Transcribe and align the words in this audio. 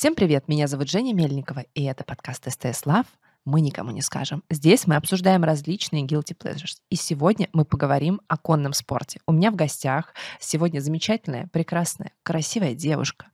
Всем 0.00 0.14
привет, 0.14 0.48
меня 0.48 0.66
зовут 0.66 0.88
Женя 0.88 1.12
Мельникова, 1.12 1.66
и 1.74 1.84
это 1.84 2.04
подкаст 2.04 2.50
СТС 2.50 2.86
Лав. 2.86 3.04
Мы 3.44 3.60
никому 3.60 3.90
не 3.90 4.00
скажем. 4.00 4.42
Здесь 4.48 4.86
мы 4.86 4.96
обсуждаем 4.96 5.44
различные 5.44 6.06
guilty 6.06 6.34
pleasures. 6.34 6.78
И 6.88 6.96
сегодня 6.96 7.50
мы 7.52 7.66
поговорим 7.66 8.22
о 8.26 8.38
конном 8.38 8.72
спорте. 8.72 9.20
У 9.26 9.32
меня 9.32 9.50
в 9.50 9.56
гостях 9.56 10.14
сегодня 10.38 10.80
замечательная, 10.80 11.48
прекрасная, 11.48 12.12
красивая 12.22 12.74
девушка, 12.74 13.26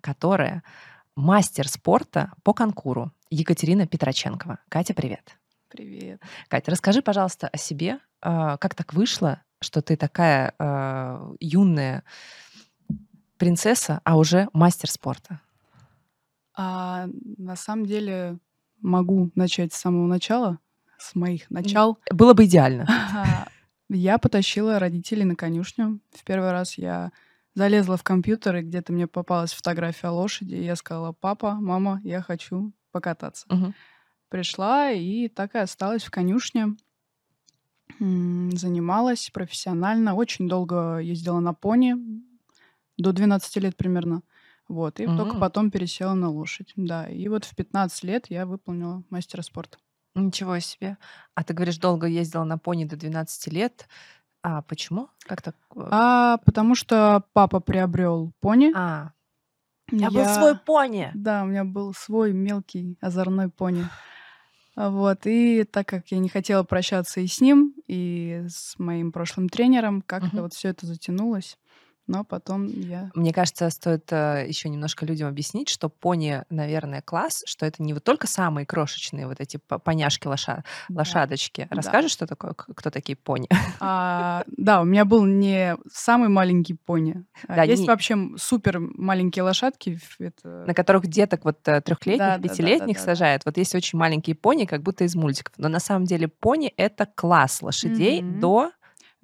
которая 0.00 0.62
мастер 1.16 1.68
спорта 1.68 2.32
по 2.42 2.54
конкуру 2.54 3.12
Екатерина 3.28 3.86
Петроченкова. 3.86 4.60
Катя, 4.70 4.94
привет. 4.94 5.36
Привет. 5.68 6.22
Катя, 6.48 6.70
расскажи, 6.70 7.02
пожалуйста, 7.02 7.48
о 7.48 7.58
себе. 7.58 7.98
А, 8.22 8.56
как 8.56 8.74
так 8.74 8.94
вышло, 8.94 9.42
что 9.60 9.82
ты 9.82 9.96
такая 9.96 10.54
э, 10.58 11.34
юная 11.40 12.04
принцесса, 13.36 14.00
а 14.04 14.16
уже 14.16 14.48
мастер 14.54 14.90
спорта? 14.90 15.42
А, 16.56 17.08
на 17.36 17.54
самом 17.54 17.86
деле 17.86 18.38
могу 18.80 19.30
начать 19.34 19.72
с 19.72 19.78
самого 19.78 20.06
начала, 20.06 20.58
с 20.98 21.14
моих 21.14 21.50
начал. 21.50 21.98
Было 22.10 22.32
бы 22.32 22.46
идеально. 22.46 22.86
Я 23.88 24.18
потащила 24.18 24.78
родителей 24.78 25.24
на 25.24 25.36
конюшню. 25.36 26.00
В 26.12 26.24
первый 26.24 26.50
раз 26.50 26.76
я 26.76 27.12
залезла 27.54 27.96
в 27.96 28.02
компьютер, 28.02 28.56
и 28.56 28.62
где-то 28.62 28.92
мне 28.92 29.06
попалась 29.06 29.52
фотография 29.52 30.08
лошади, 30.08 30.54
и 30.54 30.64
я 30.64 30.76
сказала, 30.76 31.12
папа, 31.12 31.54
мама, 31.54 32.00
я 32.02 32.20
хочу 32.20 32.72
покататься. 32.90 33.46
Мгм. 33.48 33.74
Пришла 34.28 34.90
и 34.90 35.28
так 35.28 35.54
и 35.54 35.58
осталась 35.58 36.04
в 36.04 36.10
конюшне. 36.10 36.76
Занималась 38.00 39.30
профессионально. 39.32 40.14
Очень 40.14 40.48
долго 40.48 40.98
ездила 40.98 41.38
на 41.40 41.54
пони. 41.54 41.96
До 42.98 43.12
12 43.12 43.56
лет 43.58 43.76
примерно. 43.76 44.22
Вот. 44.68 44.98
И 45.00 45.06
только 45.06 45.32
Мгм. 45.32 45.40
потом 45.40 45.70
пересела 45.70 46.14
на 46.14 46.28
лошадь. 46.28 46.72
Да. 46.76 47.06
И 47.08 47.28
вот 47.28 47.44
в 47.44 47.54
15 47.54 48.02
лет 48.04 48.26
я 48.30 48.46
выполнила 48.46 49.02
мастера 49.10 49.42
спорта. 49.42 49.78
Ничего 50.14 50.58
себе. 50.58 50.96
А 51.34 51.44
ты 51.44 51.54
говоришь, 51.54 51.78
долго 51.78 52.06
ездила 52.06 52.44
на 52.44 52.58
пони 52.58 52.84
до 52.84 52.96
12 52.96 53.52
лет. 53.52 53.86
А 54.42 54.62
почему? 54.62 55.08
Как 55.26 55.42
так? 55.42 55.54
э, 55.74 55.88
А 55.90 56.38
потому 56.38 56.74
что 56.74 57.24
папа 57.32 57.60
приобрел 57.60 58.32
пони. 58.40 58.72
А, 58.74 59.12
у 59.92 59.96
тебя 59.96 60.10
был 60.10 60.24
свой 60.24 60.56
пони. 60.58 61.10
Да, 61.14 61.42
у 61.42 61.46
меня 61.46 61.64
был 61.64 61.92
свой 61.94 62.32
мелкий 62.32 62.96
озорной 63.00 63.48
пони. 63.50 63.84
А 64.74 64.90
Вот, 64.90 65.20
и 65.26 65.64
так 65.64 65.88
как 65.88 66.08
я 66.08 66.18
не 66.18 66.28
хотела 66.28 66.62
прощаться 66.62 67.20
и 67.20 67.26
с 67.26 67.40
ним, 67.40 67.74
и 67.86 68.44
с 68.48 68.78
моим 68.78 69.10
прошлым 69.12 69.48
тренером, 69.48 70.02
как-то 70.02 70.28
Мгм. 70.28 70.42
вот 70.42 70.54
все 70.54 70.68
это 70.68 70.86
затянулось. 70.86 71.56
Но 72.06 72.24
потом 72.24 72.66
я... 72.66 73.10
Мне 73.14 73.32
кажется, 73.32 73.68
стоит 73.70 74.10
еще 74.12 74.68
немножко 74.68 75.04
людям 75.04 75.28
объяснить, 75.28 75.68
что 75.68 75.88
пони, 75.88 76.42
наверное, 76.50 77.02
класс, 77.02 77.42
что 77.46 77.66
это 77.66 77.82
не 77.82 77.92
вот 77.94 78.04
только 78.04 78.26
самые 78.26 78.64
крошечные 78.66 79.26
вот 79.26 79.40
эти 79.40 79.56
по- 79.56 79.78
поняшки, 79.78 80.26
лоша- 80.28 80.62
Да. 80.88 80.98
лошадочки. 81.00 81.66
Да. 81.70 81.76
Расскажешь, 81.76 82.12
что 82.12 82.26
такое, 82.26 82.52
кто 82.54 82.90
такие 82.90 83.16
пони? 83.16 83.48
А, 83.80 84.44
да, 84.46 84.80
у 84.80 84.84
меня 84.84 85.04
был 85.04 85.24
не 85.24 85.76
самый 85.92 86.28
маленький 86.28 86.74
пони. 86.74 87.24
А 87.48 87.56
Да, 87.56 87.62
Есть 87.64 87.82
не- 87.82 87.88
вообще 87.88 88.16
супер 88.36 88.78
маленькие 88.78 89.42
лошадки. 89.42 89.98
Это... 90.18 90.64
на 90.66 90.74
которых 90.74 91.06
деток 91.08 91.44
вот 91.44 91.62
трехлетних, 91.62 92.18
Да, 92.18 92.36
да, 92.36 92.38
да, 92.38 92.48
пятилетних 92.48 92.96
да, 92.96 93.00
да, 93.02 93.06
да. 93.06 93.14
сажают. 93.16 93.42
Вот 93.44 93.56
есть 93.58 93.74
очень 93.74 93.98
маленькие 93.98 94.36
пони, 94.36 94.64
как 94.64 94.82
будто 94.82 95.04
из 95.04 95.14
мультиков. 95.14 95.54
Но 95.58 95.68
на 95.68 95.80
самом 95.80 96.04
деле 96.04 96.28
пони— 96.28 96.72
это 96.76 97.06
класс 97.06 97.62
лошадей 97.62 98.22
Мгм. 98.22 98.40
до 98.40 98.70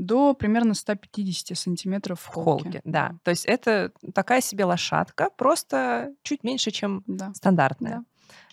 До 0.03 0.35
примерно 0.35 0.75
150 0.75 1.57
сантиметров 1.57 2.21
в 2.21 2.27
холке. 2.27 2.65
холки. 2.65 2.81
Да. 2.85 3.15
То 3.23 3.31
есть 3.31 3.45
это 3.47 3.93
такая 4.15 4.41
себе 4.41 4.65
лошадка, 4.65 5.31
просто 5.37 6.13
чуть 6.23 6.43
меньше, 6.43 6.73
чем 6.73 7.05
Да. 7.07 7.33
стандартная. 7.35 7.99
Да. 7.99 8.05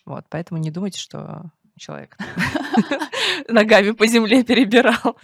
Вот, 0.05 0.25
поэтому 0.29 0.59
не 0.59 0.69
думайте, 0.69 0.99
что 0.99 1.51
человек 1.75 2.17
ногами 3.47 3.91
по 3.91 4.05
земле 4.07 4.43
перебирал. 4.43 5.17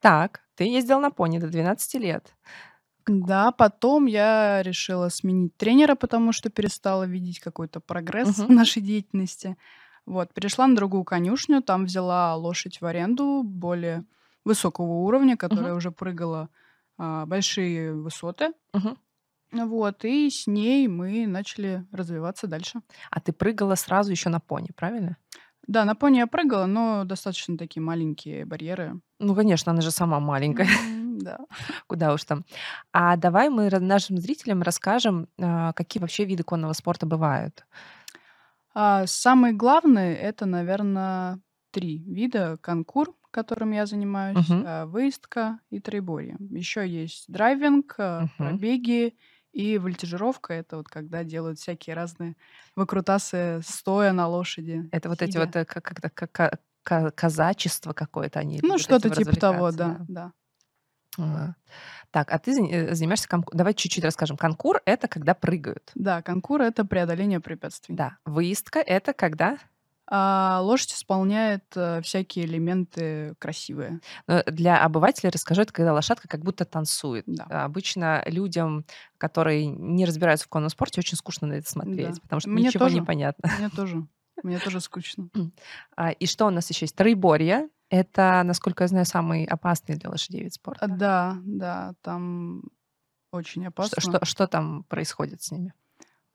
Так, 0.00 0.40
ты 0.54 0.64
ездил 0.64 1.00
на 1.00 1.10
пони 1.10 1.38
до 1.38 1.48
12 1.48 1.94
лет. 2.00 2.34
Да, 3.06 3.52
потом 3.52 4.06
я 4.06 4.62
решила 4.62 5.08
сменить 5.08 5.56
тренера, 5.56 5.94
потому 5.94 6.32
что 6.32 6.50
перестала 6.50 7.04
видеть 7.04 7.40
какой-то 7.40 7.80
прогресс 7.80 8.38
в 8.38 8.50
нашей 8.50 8.82
деятельности. 8.82 9.56
Вот, 10.06 10.32
перешла 10.32 10.66
на 10.66 10.76
другую 10.76 11.04
конюшню, 11.04 11.62
там 11.62 11.84
взяла 11.84 12.34
лошадь 12.36 12.80
в 12.80 12.86
аренду 12.86 13.42
более 13.44 14.04
высокого 14.48 15.04
уровня, 15.04 15.36
которая 15.36 15.74
уже 15.74 15.90
прыгала 15.90 16.48
а, 16.96 17.26
большие 17.26 17.94
высоты. 17.94 18.52
Мгм. 18.72 18.98
Вот, 19.52 20.04
и 20.04 20.28
с 20.28 20.46
ней 20.46 20.88
мы 20.88 21.26
начали 21.26 21.86
развиваться 21.92 22.46
дальше. 22.46 22.80
А 23.10 23.20
ты 23.20 23.32
прыгала 23.32 23.76
сразу 23.76 24.10
еще 24.10 24.28
на 24.28 24.40
пони, 24.40 24.70
правильно? 24.74 25.16
Да, 25.66 25.84
на 25.84 25.94
пони 25.94 26.18
я 26.18 26.26
прыгала, 26.26 26.66
но 26.66 27.04
достаточно 27.04 27.56
такие 27.56 27.82
маленькие 27.82 28.44
барьеры. 28.44 29.00
Ну, 29.18 29.34
конечно, 29.34 29.72
она 29.72 29.82
же 29.82 29.90
сама 29.90 30.18
маленькая. 30.20 30.68
Да. 31.20 31.38
Куда 31.86 32.12
уж 32.12 32.24
там. 32.24 32.44
А 32.92 33.16
давай 33.16 33.48
мы 33.48 33.68
нашим 33.70 34.18
зрителям 34.18 34.62
расскажем, 34.62 35.28
а, 35.38 35.72
какие 35.72 36.00
вообще 36.00 36.24
виды 36.24 36.42
конного 36.42 36.72
спорта 36.72 37.06
бывают. 37.06 37.66
А 38.74 39.06
самые 39.06 39.54
главные 39.54 40.16
это, 40.16 40.46
наверное, 40.46 41.40
три 41.70 41.98
вида: 41.98 42.58
конкур, 42.62 43.14
которым 43.42 43.72
я 43.72 43.86
занимаюсь, 43.86 44.46
а, 44.50 44.86
выездка 44.86 45.58
и 45.70 45.80
троеборье. 45.80 46.36
Еще 46.50 46.86
есть 46.88 47.24
драйвинг, 47.32 47.94
Мгм. 47.98 48.28
пробеги 48.38 49.14
и 49.52 49.78
вольтижировка. 49.78 50.54
Это 50.54 50.76
вот 50.76 50.88
когда 50.88 51.24
делают 51.24 51.58
всякие 51.58 51.94
разные 51.96 52.34
выкрутасы 52.76 53.60
стоя 53.64 54.12
на 54.12 54.26
лошади, 54.28 54.88
Это 54.92 55.08
вот 55.08 55.22
эти 55.22 55.32
сидя. 55.32 55.40
вот 55.46 55.56
э, 55.56 55.64
как, 55.64 55.84
как, 55.84 56.14
как- 56.14 56.32
ка- 56.32 56.58
ка- 56.82 57.10
казачество 57.12 57.92
какое-то 57.92 58.40
они 58.40 58.60
Ну, 58.62 58.78
что-то 58.78 59.08
типа 59.10 59.36
того, 59.36 59.66
развлекаться, 59.68 60.06
да, 60.08 60.32
да. 60.32 60.32
А. 61.20 61.54
Так, 62.10 62.30
а 62.32 62.38
ты 62.38 62.52
зани- 62.56 62.94
занимаешься 62.94 63.28
конкур. 63.28 63.54
Давай 63.56 63.74
чуть-чуть 63.74 64.04
расскажем. 64.04 64.36
Конкур— 64.36 64.80
это 64.86 65.08
когда 65.08 65.34
прыгают. 65.34 65.90
Да, 65.96 66.22
конкур 66.22 66.62
это 66.62 66.84
преодоление 66.84 67.40
препятствий. 67.40 67.94
Да. 67.96 68.18
Выездка— 68.24 68.78
это 68.86 69.12
когда 69.12 69.58
А 70.10 70.60
лошадь 70.62 70.92
исполняет 70.94 71.64
э, 71.76 72.00
всякие 72.00 72.46
элементы 72.46 73.34
красивые. 73.38 74.00
Ну, 74.26 74.42
Для 74.46 74.82
обывателя 74.82 75.30
расскажу, 75.30 75.62
это 75.62 75.72
когда 75.72 75.92
лошадка 75.92 76.28
как 76.28 76.40
будто 76.42 76.64
танцует. 76.64 77.24
Да. 77.26 77.46
А 77.50 77.64
Обычно 77.66 78.22
людям, 78.26 78.86
которые 79.18 79.66
не 79.66 80.06
разбираются 80.06 80.46
в 80.46 80.48
конном 80.48 80.70
спорте, 80.70 81.00
очень 81.00 81.16
скучно 81.18 81.48
на 81.48 81.52
это 81.54 81.68
смотреть, 81.70 82.14
Да. 82.14 82.20
потому 82.22 82.40
что 82.40 82.48
Мне 82.48 82.64
ничего 82.64 82.86
тоже. 82.86 82.94
не 82.94 83.02
понятно. 83.02 83.50
Мне 83.58 83.68
тоже. 83.76 84.06
Мне 84.42 84.58
тоже 84.58 84.80
скучно. 84.80 85.28
А, 85.96 86.10
И 86.12 86.26
что 86.26 86.46
у 86.46 86.50
нас 86.50 86.70
еще 86.70 86.84
есть? 86.84 86.96
Троеборье. 86.96 87.68
Это, 87.90 88.42
насколько 88.44 88.84
я 88.84 88.88
знаю, 88.88 89.04
самый 89.06 89.44
опасный 89.44 89.96
для 89.96 90.10
лошадей 90.10 90.42
вид 90.42 90.54
спорта. 90.54 90.86
Да, 90.88 91.36
да, 91.44 91.94
там 92.02 92.62
очень 93.32 93.62
Что, 93.62 93.68
опасно. 93.68 94.00
что, 94.00 94.24
что 94.24 94.46
там 94.46 94.84
происходит 94.84 95.42
с 95.42 95.50
ними? 95.50 95.72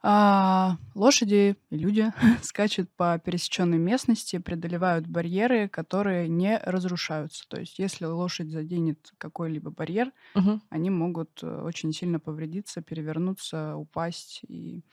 А, 0.05 0.75
лошади 0.95 1.55
и 1.69 1.77
люди 1.77 2.11
скачут 2.43 2.89
по 2.97 3.17
пересеченной 3.19 3.77
местности, 3.77 4.37
преодолевают 4.37 5.07
барьеры, 5.07 5.69
которые 5.69 6.27
не 6.27 6.57
разрушаются. 6.59 7.45
То 7.47 7.57
есть, 7.59 7.79
если 7.79 8.03
лошадь 8.05 8.49
заденет 8.51 9.11
какой-либо 9.17 9.71
барьер, 9.71 10.11
Мгм. 10.35 10.61
они 10.69 10.89
могут 10.89 11.39
э, 11.41 11.61
очень 11.61 11.93
сильно 11.93 12.19
повредиться, 12.19 12.81
перевернуться, 12.81 13.77
упасть, 13.77 14.41
и 14.49 14.83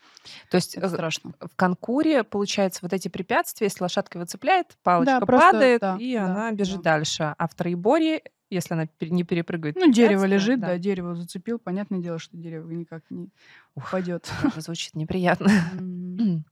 То 0.48 0.56
есть 0.58 0.76
это 0.76 0.86
э, 0.86 0.90
страшно. 0.90 1.32
в 1.40 1.56
конкуре, 1.56 2.22
получается, 2.24 2.80
вот 2.82 2.92
эти 2.92 3.08
препятствия, 3.08 3.66
если 3.66 3.82
лошадка 3.82 4.18
его 4.18 4.26
цепляет, 4.26 4.76
палочка 4.84 5.18
Да, 5.20 5.26
просто 5.26 5.50
падает, 5.52 5.80
да, 5.80 5.96
и 5.98 6.14
да, 6.14 6.24
она 6.26 6.52
бежит 6.52 6.82
да. 6.82 6.92
дальше. 6.98 7.34
А 7.36 7.48
в 7.48 7.54
троеборье, 7.54 8.22
если 8.50 8.74
она 8.74 8.88
не 9.00 9.24
перепрыгивает 9.24 9.76
Ну, 9.76 9.90
дерево 9.92 10.24
лежит, 10.24 10.60
да. 10.60 10.68
да, 10.68 10.78
дерево 10.78 11.14
зацепил, 11.14 11.58
понятное 11.58 12.00
дело, 12.00 12.18
что 12.18 12.36
дерево 12.36 12.70
никак 12.70 13.04
не 13.10 13.30
Ух, 13.74 13.88
упадет. 13.88 14.28
звучит 14.56 14.94
неприятно. 14.94 15.48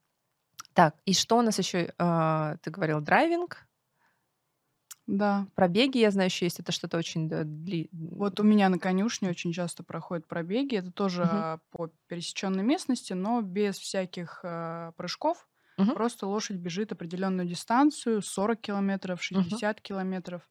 Так, 0.75 0.95
и 1.06 1.12
что 1.12 1.39
у 1.39 1.43
нас 1.43 1.59
еще? 1.59 1.87
Ты 2.62 2.71
говорил 2.71 3.00
драйвинг, 3.00 3.67
Да. 5.09 5.47
пробеги, 5.55 5.99
я 5.99 6.11
знаю, 6.11 6.29
еще 6.29 6.47
есть. 6.47 6.61
Это 6.61 6.71
что-то 6.71 6.99
очень 6.99 7.29
дли- 7.29 7.89
Вот 7.93 8.39
у 8.41 8.43
меня 8.44 8.69
на 8.69 8.79
конюшне 8.79 9.31
очень 9.31 9.53
часто 9.53 9.83
проходят 9.83 10.29
пробеги. 10.29 10.77
Это 10.77 10.93
тоже 10.93 11.23
а, 11.25 11.59
по 11.71 11.91
пересеченной 12.06 12.62
местности, 12.62 13.15
но 13.15 13.41
без 13.41 13.77
всяких 13.79 14.41
а, 14.44 14.93
прыжков. 14.93 15.49
Мгм. 15.79 15.94
Просто 15.94 16.27
лошадь 16.27 16.59
бежит 16.59 16.93
определенную 16.93 17.49
дистанцию, 17.49 18.21
40 18.23 18.61
километров, 18.61 19.21
Мгм. 19.31 19.44
60 19.44 19.81
километров. 19.81 20.43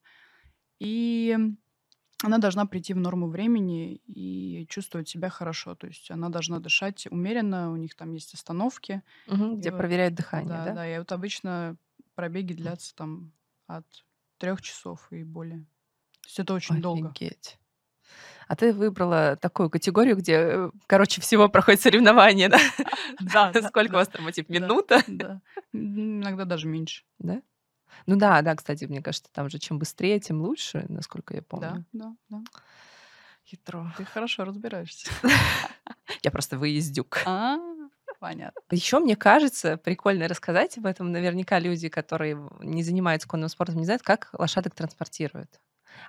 И 0.80 1.38
она 2.24 2.38
должна 2.40 2.66
прийти 2.66 2.94
в 2.94 2.98
норму 2.98 3.28
времени 3.28 3.96
и 4.08 4.66
чувствовать 4.70 5.08
себя 5.08 5.30
хорошо. 5.30 5.76
То 5.76 5.88
есть 5.88 6.10
она 6.10 6.30
должна 6.30 6.60
дышать 6.60 7.08
умеренно, 7.10 7.72
у 7.72 7.76
них 7.76 7.96
там 7.96 8.14
есть 8.14 8.34
остановки. 8.34 9.04
И 9.28 9.32
где 9.32 9.72
вот, 9.72 9.78
проверяют 9.78 10.16
дыхание, 10.16 10.50
да, 10.50 10.66
да? 10.66 10.74
да, 10.74 10.96
и 10.96 10.98
вот 10.98 11.12
обычно 11.12 11.78
пробеги 12.16 12.54
длятся 12.54 12.96
там 12.96 13.32
от 13.68 13.86
трех 14.38 14.62
часов 14.62 15.08
и 15.12 15.24
более. 15.24 15.60
То 16.22 16.28
есть 16.28 16.40
это 16.40 16.54
очень 16.54 16.82
долго. 16.82 17.10
Офигеть. 17.10 17.60
А 18.48 18.56
ты 18.56 18.74
выбрала 18.74 19.36
такую 19.36 19.70
категорию, 19.70 20.16
где, 20.16 20.34
э, 20.34 20.72
короче, 20.88 21.22
всего 21.22 21.50
проходит 21.50 21.82
соревнование, 21.82 22.50
да? 22.50 22.58
Да, 23.20 23.52
Сколько 23.70 23.94
у 23.94 23.98
вас 23.98 24.08
там, 24.08 24.32
типа, 24.32 24.52
минута? 24.52 25.04
да. 25.08 25.42
Иногда 25.74 26.46
даже 26.46 26.68
меньше. 26.68 27.04
Да? 27.20 27.42
Ну 28.06 28.16
да, 28.16 28.42
да, 28.42 28.56
кстати, 28.56 28.86
мне 28.86 29.02
кажется, 29.02 29.30
там 29.34 29.50
же 29.50 29.60
чем 29.60 29.80
быстрее, 29.80 30.20
тем 30.20 30.42
лучше, 30.42 30.86
насколько 30.90 31.34
я 31.36 31.42
Да, 31.42 31.46
помню. 31.48 31.86
да, 31.94 32.16
да. 32.30 32.42
Хитро. 33.46 33.94
Ты 33.98 34.06
хорошо 34.06 34.44
разбираешься. 34.44 35.10
Я 36.24 36.32
просто 36.32 36.58
выездюк. 36.58 37.20
А, 37.26 37.58
понятно. 38.20 38.60
Еще 38.72 39.00
мне 39.00 39.16
кажется, 39.16 39.78
прикольно 39.78 40.28
рассказать 40.28 40.78
об 40.78 40.86
этом. 40.86 41.12
Наверняка 41.12 41.60
люди, 41.60 41.88
которые 41.90 42.38
не 42.60 42.84
занимаются 42.84 43.28
конным 43.28 43.50
спортом, 43.50 43.78
не 43.78 43.86
знают, 43.86 44.04
как 44.04 44.30
лошадок 44.34 44.74
транспортируют. 44.76 45.60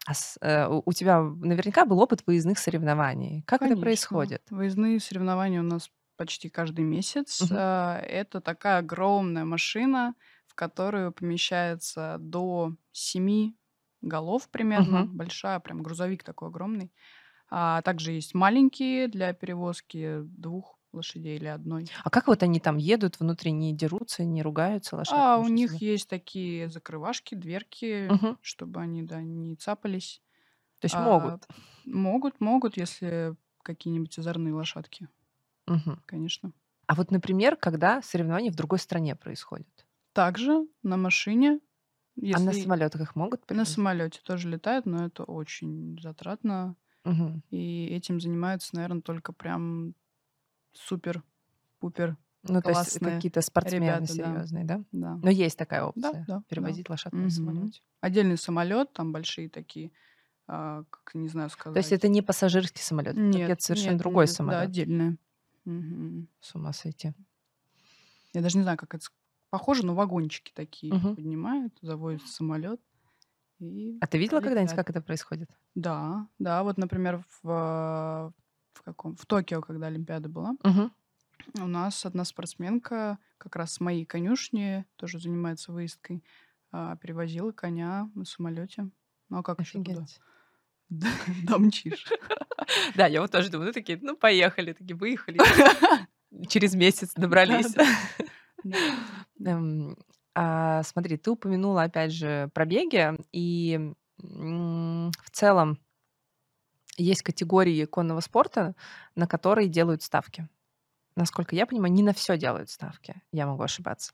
А 0.07 0.15
с- 0.15 0.37
э, 0.41 0.67
у 0.69 0.93
тебя 0.93 1.21
наверняка 1.21 1.85
был 1.85 2.01
опыт 2.01 2.23
выездных 2.27 2.59
соревнований. 2.59 3.43
Как 3.47 3.61
это 3.61 3.71
Конечно. 3.71 3.83
происходит? 3.83 4.43
Выездные 4.51 4.99
соревнования 5.01 5.61
у 5.61 5.65
нас 5.65 5.91
почти 6.17 6.49
каждый 6.49 6.85
месяц. 6.85 7.43
А, 7.51 8.01
Это 8.01 8.41
такая 8.41 8.79
огромная 8.79 9.45
машина, 9.45 10.15
которую 10.59 11.13
помещается 11.13 12.19
до 12.21 12.75
семи 12.93 13.57
голов 14.03 14.51
примерно. 14.51 14.99
Мгм. 14.99 15.11
Большая, 15.13 15.61
прям 15.61 15.83
грузовик 15.85 16.25
такой 16.25 16.49
огромный. 16.49 16.93
А 17.51 17.83
также 17.83 18.13
есть 18.13 18.35
маленькие 18.35 19.09
для 19.09 19.33
перевозки 19.35 20.21
двух 20.23 20.79
лошадей 20.93 21.37
или 21.39 21.47
одной. 21.49 21.93
А 22.05 22.11
как 22.11 22.27
вот 22.27 22.43
они 22.43 22.59
там 22.61 22.77
едут 22.77 23.21
внутри, 23.21 23.53
не 23.53 23.73
дерутся, 23.75 24.25
не 24.25 24.43
ругаются 24.43 24.97
лошадки 24.97 25.29
А 25.31 25.39
у 25.39 25.49
них 25.49 25.77
есть 25.77 26.09
такие 26.09 26.69
закрывашки, 26.69 27.35
дверки, 27.35 28.13
Мгм. 28.13 28.39
чтобы 28.41 28.81
они, 28.81 29.03
да, 29.03 29.23
не 29.23 29.57
цапались. 29.57 30.23
То 30.81 30.87
есть 30.87 30.99
А, 30.99 30.99
могут. 30.99 31.49
Могут, 31.85 32.41
могут, 32.41 32.77
если 32.77 33.37
какие-нибудь 33.63 34.19
озорные 34.19 34.55
лошадки, 34.55 35.09
Мгм. 35.67 36.03
конечно. 36.07 36.53
А 36.87 36.95
вот, 36.95 37.11
например, 37.11 37.57
когда 37.57 38.03
соревнования 38.03 38.53
в 38.53 38.57
другой 38.57 38.79
стране 38.79 39.17
происходят, 39.17 39.78
Также 40.19 40.67
на 40.83 40.97
машине, 40.97 41.61
а 42.21 42.41
на 42.41 42.51
если 42.51 42.63
самолетах 42.63 43.03
их 43.03 43.15
могут 43.15 43.49
на 43.51 43.65
самолете 43.65 44.21
тоже 44.25 44.49
летают, 44.49 44.85
но 44.85 45.07
это 45.07 45.23
очень 45.23 45.97
затратно. 46.03 46.75
Мгм. 47.05 47.45
И 47.51 47.87
этим 47.87 48.21
занимаются, 48.21 48.75
наверное, 48.75 49.01
только 49.01 49.33
прям 49.33 49.95
супер-пупер 50.73 52.17
Ну, 52.43 52.61
то 52.61 52.71
есть 52.71 52.81
классные 52.99 53.15
какие-то 53.15 53.43
спортсмены 53.43 53.85
ребята, 53.85 54.01
да. 54.01 54.13
серьезные, 54.13 54.65
да? 54.65 54.85
Да. 54.91 55.21
Но 55.23 55.31
есть 55.31 55.57
такая 55.57 55.83
Да, 55.83 55.87
опция 56.11 56.25
да, 56.27 56.35
да. 56.39 56.43
перевозить 56.49 56.91
лошадку 56.91 57.17
на 57.17 57.23
Мгм. 57.23 57.31
самолете. 57.31 57.83
Отдельный 58.01 58.39
самолет, 58.39 58.93
там 58.93 59.13
большие 59.13 59.49
такие, 59.49 59.93
а, 60.49 60.83
как 60.91 61.15
не 61.15 61.29
знаю 61.29 61.49
То 61.49 61.55
есть 61.55 61.61
сказать. 61.61 61.93
это 61.93 62.09
не 62.09 62.23
пассажирский 62.23 62.83
самолет, 62.83 63.13
это 63.13 63.21
Нет, 63.23 63.43
какой-то 63.43 63.63
совершенно 63.63 63.93
нет, 63.93 64.01
другой 64.01 64.25
нет, 64.25 64.31
да, 64.31 64.35
самолет. 64.35 64.63
отдельное. 64.63 65.17
Мгм. 65.65 66.29
С 66.41 66.57
ума 66.57 66.73
сойти. 66.73 67.13
Я 68.35 68.43
даже 68.43 68.57
не 68.59 68.63
знаю, 68.65 68.77
как 68.77 68.95
это 68.95 69.05
с- 69.05 69.13
похоже, 69.51 69.85
но 69.85 69.95
вагончики 69.95 70.53
такие 70.55 70.95
Мгм. 70.95 71.15
поднимают, 71.15 71.79
заводят 71.81 72.23
самолет 72.27 72.81
и 73.59 73.99
А 74.01 74.07
ты 74.07 74.19
видела 74.19 74.41
когда-нибудь, 74.41 74.75
как 74.75 74.91
это 74.91 75.01
происходит? 75.01 75.51
Да, 75.75 76.29
да, 76.39 76.63
вот, 76.63 76.79
например, 76.79 77.25
в, 77.43 77.51
а, 77.51 78.33
в 78.73 78.83
каком? 78.83 79.17
В 79.17 79.27
Токио, 79.27 79.61
когда 79.61 79.87
Олимпиада 79.89 80.29
была, 80.29 80.57
Мгм. 80.65 80.91
у 81.55 81.67
нас 81.67 82.05
одна 82.05 82.25
спортсменка, 82.25 83.19
как 83.39 83.57
раз 83.57 83.75
с 83.75 83.81
моей 83.81 84.05
конюшни, 84.05 84.85
тоже 84.97 85.19
занимается 85.21 85.73
выездкой, 85.73 86.25
а, 86.73 86.97
перевозила 86.97 87.53
коня 87.53 88.11
на 88.15 88.25
самолете. 88.25 88.91
Ну 89.29 89.39
а 89.39 89.43
как 89.43 89.61
еще 89.61 89.79
туда? 89.83 90.03
Офигеть. 90.03 90.21
Домчишь. 91.49 92.07
Да, 92.97 93.07
я 93.07 93.23
вот 93.23 93.31
тоже 93.31 93.51
думаю, 93.51 93.69
ну 93.69 93.73
такие, 93.73 93.99
ну 94.03 94.17
поехали, 94.17 94.73
такие 94.73 94.95
выехали, 94.95 95.39
через 96.49 96.75
месяц 96.75 97.13
добрались. 97.15 97.75
Эм, 99.45 99.97
а, 100.35 100.83
Смотри, 100.83 101.17
ты 101.17 101.31
упомянула 101.31 101.85
опять 101.85 102.13
же 102.13 102.51
пробеги, 102.55 103.13
и 103.33 103.93
м, 104.23 105.11
в 105.23 105.31
целом 105.31 105.79
есть 106.97 107.23
категории 107.23 107.85
конного 107.85 108.21
спорта, 108.21 108.75
на 109.15 109.27
которые 109.27 109.69
делают 109.69 110.03
ставки. 110.03 110.49
Насколько 111.17 111.57
я 111.57 111.67
понимаю, 111.67 111.93
не 111.93 112.03
на 112.03 112.15
все 112.15 112.39
делают 112.39 112.71
ставки. 112.71 113.23
Я 113.33 113.47
могу 113.47 113.63
ошибаться. 113.65 114.13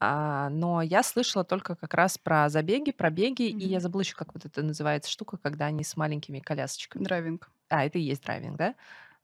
А, 0.00 0.48
но 0.50 0.82
я 0.82 1.02
слышала 1.02 1.44
только 1.44 1.76
как 1.76 1.94
раз 1.94 2.18
про 2.18 2.48
забеги, 2.50 2.92
пробеги, 2.92 3.44
и 3.44 3.68
я 3.68 3.80
забыла 3.80 4.02
еще, 4.02 4.16
как 4.16 4.34
вот 4.34 4.46
это 4.46 4.62
называется 4.62 5.10
штука, 5.10 5.38
когда 5.38 5.66
они 5.66 5.84
с 5.84 5.96
маленькими 5.96 6.40
колясочками. 6.40 7.04
Драйвинг. 7.04 7.50
А, 7.70 7.84
это 7.84 7.98
и 7.98 8.02
есть 8.02 8.22
драйвинг, 8.24 8.58
да? 8.58 8.74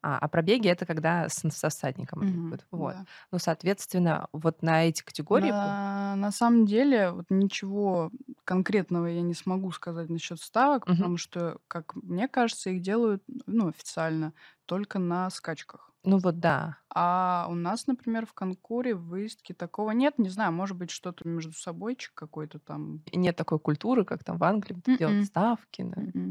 А, 0.07 0.19
а 0.19 0.29
пробеги 0.29 0.69
это 0.69 0.87
когда 0.87 1.29
с, 1.29 1.43
со 1.51 1.69
всадником 1.69 2.23
будут. 2.49 2.67
Вот. 2.71 2.95
да. 2.95 3.07
Ну, 3.33 3.39
соответственно, 3.41 4.29
вот 4.33 4.63
на 4.63 4.85
эти 4.87 5.03
категории. 5.03 5.53
На, 5.53 6.15
на 6.17 6.31
самом 6.31 6.67
деле, 6.67 7.11
вот 7.11 7.27
ничего 7.31 8.11
конкретного 8.45 9.07
я 9.07 9.23
не 9.23 9.35
смогу 9.35 9.73
сказать 9.73 10.09
насчет 10.09 10.41
ставок, 10.41 10.87
Мгм. 10.87 10.97
потому 10.97 11.17
что, 11.17 11.59
как 11.69 11.95
мне 11.97 12.29
кажется, 12.29 12.71
их 12.71 12.81
делают, 12.81 13.23
ну, 13.47 13.69
официально 13.69 14.33
только 14.67 14.99
на 15.01 15.29
скачках. 15.31 15.93
Ну 16.05 16.19
вот 16.19 16.41
да. 16.41 16.79
А 16.95 17.47
у 17.51 17.55
нас, 17.55 17.87
например, 17.87 18.25
в 18.27 18.33
конкуре 18.33 18.95
в 18.95 19.09
выездке 19.09 19.53
такого 19.55 19.91
нет. 19.91 20.19
Не 20.19 20.29
знаю, 20.29 20.53
может 20.53 20.77
быть, 20.77 20.91
что-то 20.91 21.27
между 21.29 21.53
собойчик 21.53 22.13
какой-то 22.15 22.59
там. 22.61 23.03
И 23.13 23.17
нет 23.19 23.37
такой 23.37 23.59
культуры, 23.59 24.05
как 24.05 24.25
там 24.25 24.39
в 24.39 24.45
Англии, 24.45 24.83
делать 24.99 25.17
М-м. 25.19 25.27
ставки. 25.27 25.83
да. 25.83 26.03
М-м. 26.15 26.31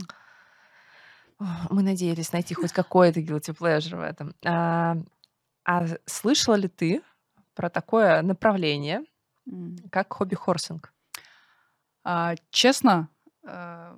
Мы 1.40 1.82
надеялись 1.82 2.32
найти 2.32 2.54
хоть 2.54 2.72
какой-то 2.72 3.20
guilty 3.20 3.56
pleasure 3.56 3.98
в 3.98 4.02
этом. 4.02 4.34
А, 4.46 4.96
а 5.66 5.86
слышала 6.06 6.56
ли 6.56 6.68
ты 6.68 7.02
про 7.56 7.70
такое 7.70 8.22
направление, 8.22 9.04
как 9.92 10.14
хобби-хорсинг? 10.14 10.94
А, 12.04 12.36
честно, 12.52 13.10
э, 13.44 13.98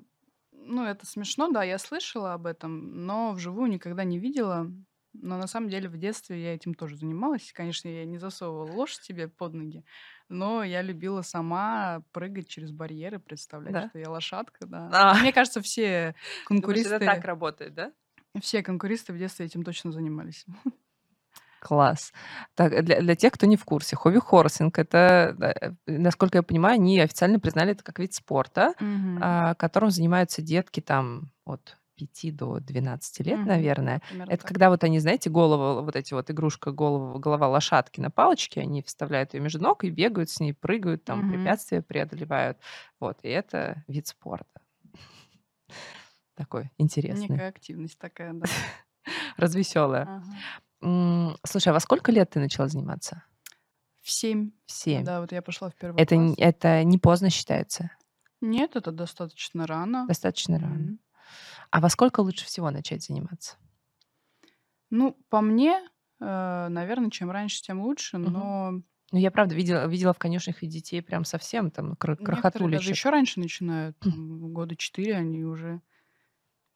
ну, 0.51 0.85
это 0.85 1.05
смешно, 1.05 1.49
да, 1.51 1.63
я 1.63 1.77
слышала 1.77 2.33
об 2.33 2.45
этом, 2.45 3.05
но 3.05 3.31
вживую 3.31 3.69
никогда 3.69 4.03
не 4.03 4.19
видела. 4.19 4.71
Но 5.21 5.37
на 5.37 5.47
самом 5.47 5.69
деле 5.69 5.89
в 5.89 5.97
детстве 5.97 6.41
я 6.41 6.53
этим 6.55 6.73
тоже 6.73 6.95
занималась. 6.97 7.51
Конечно, 7.53 7.87
я 7.89 8.05
не 8.05 8.17
засовывала 8.17 8.71
лошадь 8.71 9.03
себе 9.03 9.27
под 9.27 9.53
ноги, 9.53 9.83
но 10.29 10.63
я 10.63 10.81
любила 10.81 11.21
сама 11.21 12.01
прыгать 12.11 12.47
через 12.47 12.71
барьеры, 12.71 13.19
представлять, 13.19 13.73
Да? 13.73 13.89
что 13.89 13.99
я 13.99 14.09
лошадка, 14.09 14.65
да. 14.67 14.89
А, 14.93 15.13
Мне 15.19 15.33
кажется, 15.33 15.61
все 15.61 16.15
думаешь, 16.49 16.79
это 16.81 16.89
так 16.91 16.99
конкуристы, 16.99 17.27
работает, 17.27 17.73
да? 17.73 17.91
все 18.41 18.61
конкуристы 18.63 19.13
в 19.13 19.17
детстве 19.17 19.45
этим 19.47 19.63
точно 19.63 19.91
занимались. 19.91 20.45
Класс. 21.59 22.13
Так, 22.53 22.85
для, 22.85 23.01
для 23.01 23.15
тех, 23.15 23.33
кто 23.33 23.47
не 23.47 23.57
в 23.57 23.65
курсе, 23.65 23.95
хобби-хорсинг 23.95 24.77
это, 24.77 25.35
э, 25.59 25.71
насколько 25.87 26.37
я 26.37 26.43
понимаю, 26.43 26.75
они 26.75 26.99
официально 26.99 27.39
признали 27.39 27.71
это 27.71 27.83
как 27.83 27.97
вид 27.97 28.13
спорта, 28.13 28.73
а, 29.19 29.55
которым 29.55 29.89
занимаются 29.89 30.41
детки 30.43 30.81
там 30.81 31.31
от 31.45 31.77
5 31.97 32.31
до 32.31 32.59
12 32.59 33.23
лет, 33.23 33.39
Мгм. 33.41 33.45
наверное. 33.45 34.01
Примерно 34.07 34.33
Это 34.33 34.43
так. 34.43 34.47
когда 34.47 34.69
вот 34.69 34.83
они, 34.83 34.99
знаете, 34.99 35.29
голову, 35.29 35.83
вот 35.83 35.95
эти 35.95 36.13
вот 36.13 36.29
игрушка, 36.31 36.71
голова, 36.71 37.19
голова 37.19 37.47
лошадки 37.49 37.99
на 37.99 38.11
палочке, 38.11 38.61
они 38.61 38.83
вставляют 38.83 39.33
ее 39.33 39.41
между 39.41 39.59
ног 39.61 39.83
и 39.83 39.89
бегают 39.89 40.29
с 40.29 40.39
ней, 40.39 40.53
прыгают, 40.53 41.03
там 41.03 41.21
Мгм. 41.21 41.31
препятствия 41.31 41.81
преодолевают. 41.81 42.57
Вот, 42.99 43.17
и 43.23 43.29
это 43.29 43.83
вид 43.87 44.07
спорта. 44.07 44.61
Такой 46.35 46.71
интересный, 46.77 47.37
Некая 47.37 47.49
активность 47.49 47.97
такая, 47.99 48.33
да. 48.33 48.45
развеселая. 49.37 50.07
Слушай, 50.81 51.69
а 51.69 51.73
во 51.73 51.79
сколько 51.79 52.11
лет 52.11 52.29
ты 52.31 52.39
начала 52.39 52.67
заниматься? 52.67 53.23
В 54.01 54.09
семь. 54.11 54.51
В 54.65 54.71
семь. 54.71 55.05
Да, 55.05 55.21
вот 55.21 55.31
я 55.31 55.41
пошла 55.41 55.69
в 55.69 55.75
первый 55.75 56.01
Это, 56.01 56.15
класс. 56.15 56.35
это 56.37 56.83
не 56.83 56.97
поздно 56.97 57.29
считается, 57.29 57.91
Нет, 58.41 58.75
это 58.75 58.91
достаточно 58.91 59.67
рано. 59.67 60.07
достаточно 60.07 60.59
рано. 60.59 60.97
А 61.71 61.79
во 61.79 61.89
сколько 61.89 62.19
лучше 62.21 62.45
всего 62.45 62.69
начать 62.71 63.03
заниматься? 63.03 63.57
Ну, 64.89 65.13
по 65.29 65.41
мне, 65.41 65.81
наверное, 66.19 67.09
чем 67.11 67.31
раньше, 67.31 67.61
тем 67.61 67.81
лучше, 67.81 68.17
но 68.17 68.81
Ну, 69.11 69.19
я 69.19 69.31
правда 69.31 69.55
видела, 69.55 69.87
видела 69.87 70.13
в 70.13 70.19
конюшнях 70.19 70.63
и 70.63 70.67
детей 70.67 71.01
прям 71.01 71.23
совсем 71.23 71.71
там 71.71 71.95
кр- 71.95 72.17
некоторые 72.19 72.69
даже 72.69 72.91
еще 72.91 73.09
раньше 73.09 73.39
начинают, 73.39 73.97
там, 73.99 74.53
года 74.53 74.75
четыре 74.75 75.15
они 75.15 75.43
уже 75.45 75.81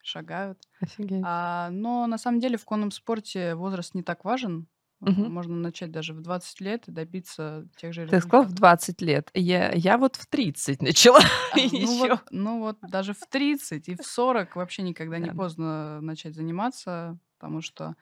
шагают. 0.04 0.60
Офигеть. 0.82 1.28
А, 1.28 1.70
но 1.72 2.08
на 2.08 2.18
самом 2.20 2.40
деле 2.40 2.58
в 2.58 2.66
конном 2.66 2.92
спорте 2.92 3.56
возраст 3.56 3.96
не 3.96 4.04
так 4.04 4.26
важен. 4.26 4.68
Мгм. 5.02 5.32
Можно 5.34 5.56
начать 5.56 5.92
даже 5.92 6.14
в 6.14 6.22
20 6.22 6.62
лет 6.62 6.88
и 6.88 6.92
добиться 6.92 7.68
тех 7.76 7.92
же 7.94 8.06
Ты 8.06 8.20
сказал 8.22 8.44
в 8.44 8.50
результатов. 8.50 8.54
20 8.56 9.02
лет. 9.02 9.32
Я, 9.34 9.72
я 9.74 9.98
вот 9.98 10.16
в 10.16 10.28
30 10.28 10.82
начала. 10.82 11.20
А, 11.54 11.58
ну, 11.58 11.98
вот, 11.98 12.20
ну 12.32 12.60
вот 12.60 12.78
даже 12.82 13.14
в 13.14 13.20
30 13.30 13.90
и 13.90 13.96
в 13.96 14.04
40 14.06 14.56
вообще 14.56 14.84
никогда 14.84 15.18
не 15.18 15.28
Да. 15.30 15.34
поздно 15.34 16.00
начать 16.02 16.36
заниматься, 16.36 17.18
потому 17.38 17.62
что 17.62 17.96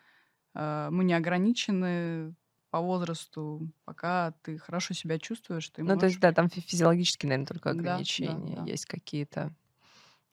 э, 0.55 0.89
мы 0.91 1.03
не 1.05 1.13
ограничены 1.13 2.35
по 2.69 2.79
возрасту, 2.81 3.67
пока 3.85 4.33
ты 4.43 4.57
хорошо 4.59 4.93
себя 4.93 5.17
чувствуешь, 5.19 5.69
ты 5.69 5.83
Ну, 5.83 5.97
то 5.97 6.05
есть, 6.05 6.19
да, 6.19 6.33
там 6.33 6.49
фи- 6.49 6.61
физиологически, 6.61 7.25
наверное, 7.25 7.47
только 7.47 7.69
Да, 7.73 7.75
да, 7.75 7.81
ограничения 7.81 8.55
да. 8.57 8.65
есть 8.65 8.85
какие-то. 8.85 9.55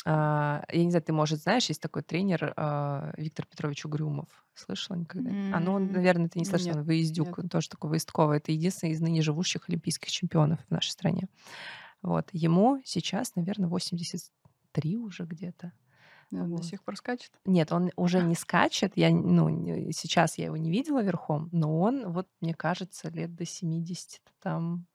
А, 0.09 0.65
я 0.71 0.85
не 0.85 0.91
знаю, 0.91 1.03
ты, 1.03 1.13
может, 1.13 1.41
знаешь, 1.41 1.67
есть 1.67 1.81
такой 1.83 2.03
тренер 2.03 2.53
а, 2.57 3.13
Виктор 3.17 3.45
Петрович 3.45 3.85
Угрюмов. 3.85 4.29
Слышала 4.55 4.97
никогда? 4.97 5.31
А, 5.53 5.59
ну, 5.59 5.73
он, 5.73 5.91
наверное, 5.91 6.29
ты 6.29 6.39
не 6.39 6.45
слышала. 6.45 6.69
Нет, 6.69 6.77
Он 6.77 6.83
выездюк, 6.85 7.27
нет. 7.27 7.39
он 7.41 7.49
тоже 7.49 7.69
такой 7.69 7.91
выездковый. 7.91 8.39
Это 8.39 8.53
единственный 8.53 8.93
из 8.93 9.01
ныне 9.01 9.21
живущих 9.21 9.69
олимпийских 9.69 10.09
чемпионов 10.13 10.61
в 10.69 10.71
нашей 10.71 10.91
стране. 10.91 11.29
Вот. 12.03 12.29
Ему 12.33 12.81
сейчас, 12.85 13.35
наверное, 13.35 13.69
83 13.69 14.97
уже 14.97 15.25
где-то. 15.25 15.73
Да, 16.31 16.43
До 16.45 16.57
Вот. 16.57 16.65
сих 16.65 16.85
пор 16.85 16.97
скачет. 16.97 17.33
Нет, 17.45 17.73
он 17.73 17.91
уже 17.97 18.23
не 18.23 18.35
скачет. 18.37 18.93
Я, 18.95 19.11
ну, 19.11 19.49
сейчас 19.91 20.39
я 20.39 20.45
его 20.47 20.57
не 20.57 20.71
видела 20.71 21.03
верхом, 21.03 21.49
но 21.51 21.81
он, 21.81 22.13
вот, 22.13 22.29
мне 22.41 22.55
кажется, 22.55 23.09
лет 23.09 23.35
до 23.35 23.45
70 23.45 24.21
там. 24.41 24.87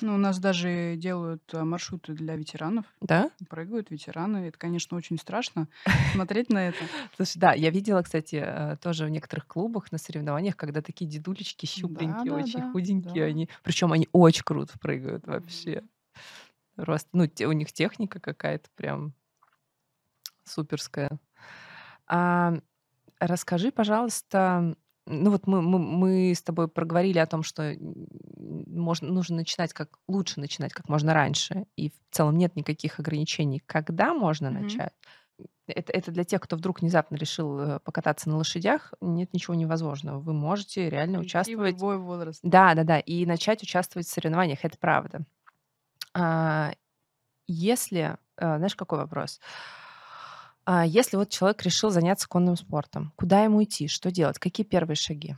Ну, 0.00 0.14
у 0.14 0.18
нас 0.18 0.38
даже 0.38 0.94
делают 0.96 1.42
а, 1.52 1.64
маршруты 1.64 2.12
для 2.12 2.36
ветеранов. 2.36 2.86
Да? 3.00 3.30
Прыгают 3.48 3.90
ветераны. 3.90 4.48
Это, 4.48 4.58
конечно, 4.58 4.96
очень 4.96 5.18
страшно 5.18 5.68
смотреть 6.12 6.50
на 6.50 6.68
это. 6.68 6.78
Слушай, 7.16 7.38
да, 7.38 7.52
я 7.52 7.70
видела, 7.70 8.02
кстати, 8.02 8.36
э, 8.36 8.76
тоже 8.76 9.06
в 9.06 9.08
некоторых 9.08 9.46
клубах 9.46 9.90
на 9.90 9.98
соревнованиях, 9.98 10.56
когда 10.56 10.82
такие 10.82 11.10
дедулечки 11.10 11.66
щупленькие, 11.66 12.32
очень 12.32 12.70
худенькие 12.70 13.24
они. 13.24 13.48
Причем 13.62 13.92
они 13.92 14.08
очень 14.12 14.44
круто 14.44 14.78
прыгают 14.78 15.26
вообще. 15.26 15.82
Просто, 16.76 17.08
ну, 17.12 17.28
у 17.40 17.52
них 17.52 17.72
техника 17.72 18.20
какая-то 18.20 18.68
прям 18.76 19.12
суперская. 20.44 21.18
А, 22.06 22.54
расскажи, 23.18 23.72
пожалуйста, 23.72 24.76
ну 25.06 25.30
вот 25.30 25.46
мы, 25.46 25.62
мы, 25.62 25.78
мы 25.78 26.32
с 26.34 26.42
тобой 26.42 26.68
проговорили 26.68 27.18
о 27.18 27.26
том, 27.26 27.42
что 27.42 27.74
можно, 28.66 29.08
нужно 29.08 29.36
начинать 29.36 29.72
как 29.72 29.98
лучше 30.08 30.40
начинать 30.40 30.72
как 30.72 30.88
можно 30.88 31.14
раньше, 31.14 31.66
и 31.76 31.90
в 31.90 31.94
целом 32.10 32.36
нет 32.36 32.56
никаких 32.56 32.98
ограничений, 33.00 33.62
когда 33.66 34.14
можно 34.14 34.50
Мгм. 34.50 34.62
начать. 34.62 34.92
Это, 35.66 35.92
это 35.92 36.10
для 36.10 36.24
тех, 36.24 36.40
кто 36.40 36.56
вдруг 36.56 36.80
внезапно 36.80 37.16
решил 37.16 37.58
э, 37.60 37.78
покататься 37.80 38.28
на 38.28 38.36
лошадях, 38.38 38.94
нет 39.00 39.32
ничего 39.34 39.54
невозможного. 39.54 40.18
Вы 40.18 40.32
можете 40.32 40.88
реально 40.88 41.18
в 41.18 41.22
участвовать. 41.22 41.74
любой 41.74 41.98
возраст. 41.98 42.40
Да, 42.42 42.74
да, 42.74 42.84
да, 42.84 42.98
и 42.98 43.26
начать 43.26 43.62
участвовать 43.62 44.06
в 44.06 44.10
соревнованиях, 44.10 44.64
это 44.64 44.78
правда. 44.78 45.20
А, 46.14 46.72
если, 47.46 48.16
э, 48.36 48.56
знаешь, 48.56 48.74
какой 48.74 48.98
вопрос? 48.98 49.40
А, 50.64 50.84
если 50.84 51.16
вот 51.16 51.30
человек 51.30 51.62
решил 51.62 51.90
заняться 51.90 52.28
конным 52.28 52.56
спортом, 52.56 53.12
куда 53.16 53.44
ему 53.44 53.62
идти, 53.62 53.88
что 53.88 54.10
делать, 54.10 54.38
какие 54.38 54.66
первые 54.66 54.96
шаги? 54.96 55.36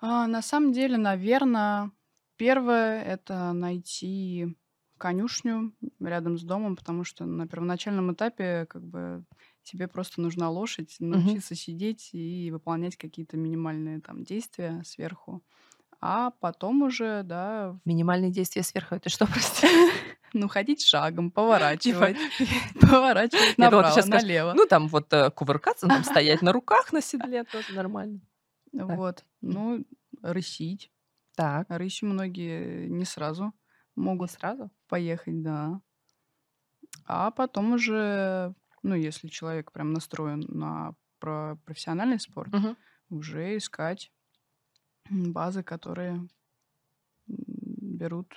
А, 0.00 0.26
на 0.26 0.42
самом 0.42 0.72
деле, 0.72 0.96
наверное, 0.96 1.90
первое 2.36 3.02
это 3.02 3.52
найти 3.52 4.56
конюшню 4.98 5.74
рядом 6.00 6.38
с 6.38 6.42
домом, 6.42 6.76
потому 6.76 7.04
что 7.04 7.24
на 7.24 7.46
первоначальном 7.46 8.12
этапе 8.12 8.66
как 8.66 8.82
бы 8.82 9.24
тебе 9.62 9.88
просто 9.88 10.20
нужна 10.20 10.48
лошадь, 10.50 10.96
научиться 11.00 11.54
сидеть 11.54 12.10
и 12.12 12.50
выполнять 12.50 12.96
какие-то 12.96 13.36
минимальные 13.36 14.00
там 14.00 14.24
действия 14.24 14.82
сверху. 14.84 15.42
А 16.00 16.30
потом 16.40 16.82
уже, 16.82 17.22
да, 17.24 17.78
Минимальные 17.84 18.30
действия 18.30 18.62
сверху 18.62 18.94
это 18.94 19.08
что, 19.08 19.26
прости? 19.26 19.66
ну, 20.32 20.48
ходить 20.48 20.84
шагом, 20.84 21.30
поворачивать, 21.30 22.16
поворачивать 22.80 23.58
направо, 23.58 24.02
налево. 24.06 24.52
ну 24.54 24.66
там 24.66 24.88
вот 24.88 25.12
э, 25.12 25.30
кувыркаться, 25.30 25.88
там 25.88 26.04
стоять 26.04 26.42
на 26.42 26.52
руках 26.52 26.92
на 26.92 27.00
седле 27.00 27.44
тоже 27.44 27.72
нормально. 27.74 28.20
Так. 28.84 29.00
Вот. 29.00 29.24
Ну, 29.40 29.84
рысить. 30.22 30.92
Так, 31.36 31.68
Рысью 31.68 32.08
многие 32.08 32.88
не 32.88 33.04
сразу 33.04 33.52
не 33.96 34.02
могут 34.04 34.30
сразу? 34.30 34.70
поехать, 34.88 35.42
да. 35.42 35.80
А 37.04 37.30
потом 37.30 37.72
уже, 37.72 38.54
ну, 38.82 38.94
если 38.94 39.28
человек 39.28 39.72
прям 39.72 39.92
настроен 39.92 40.40
на 40.48 40.94
про 41.18 41.56
профессиональный 41.64 42.20
спорт, 42.20 42.52
Мгм. 42.52 42.76
уже 43.08 43.56
искать 43.56 44.12
базы, 45.10 45.62
которые 45.62 46.28
берут 47.26 48.36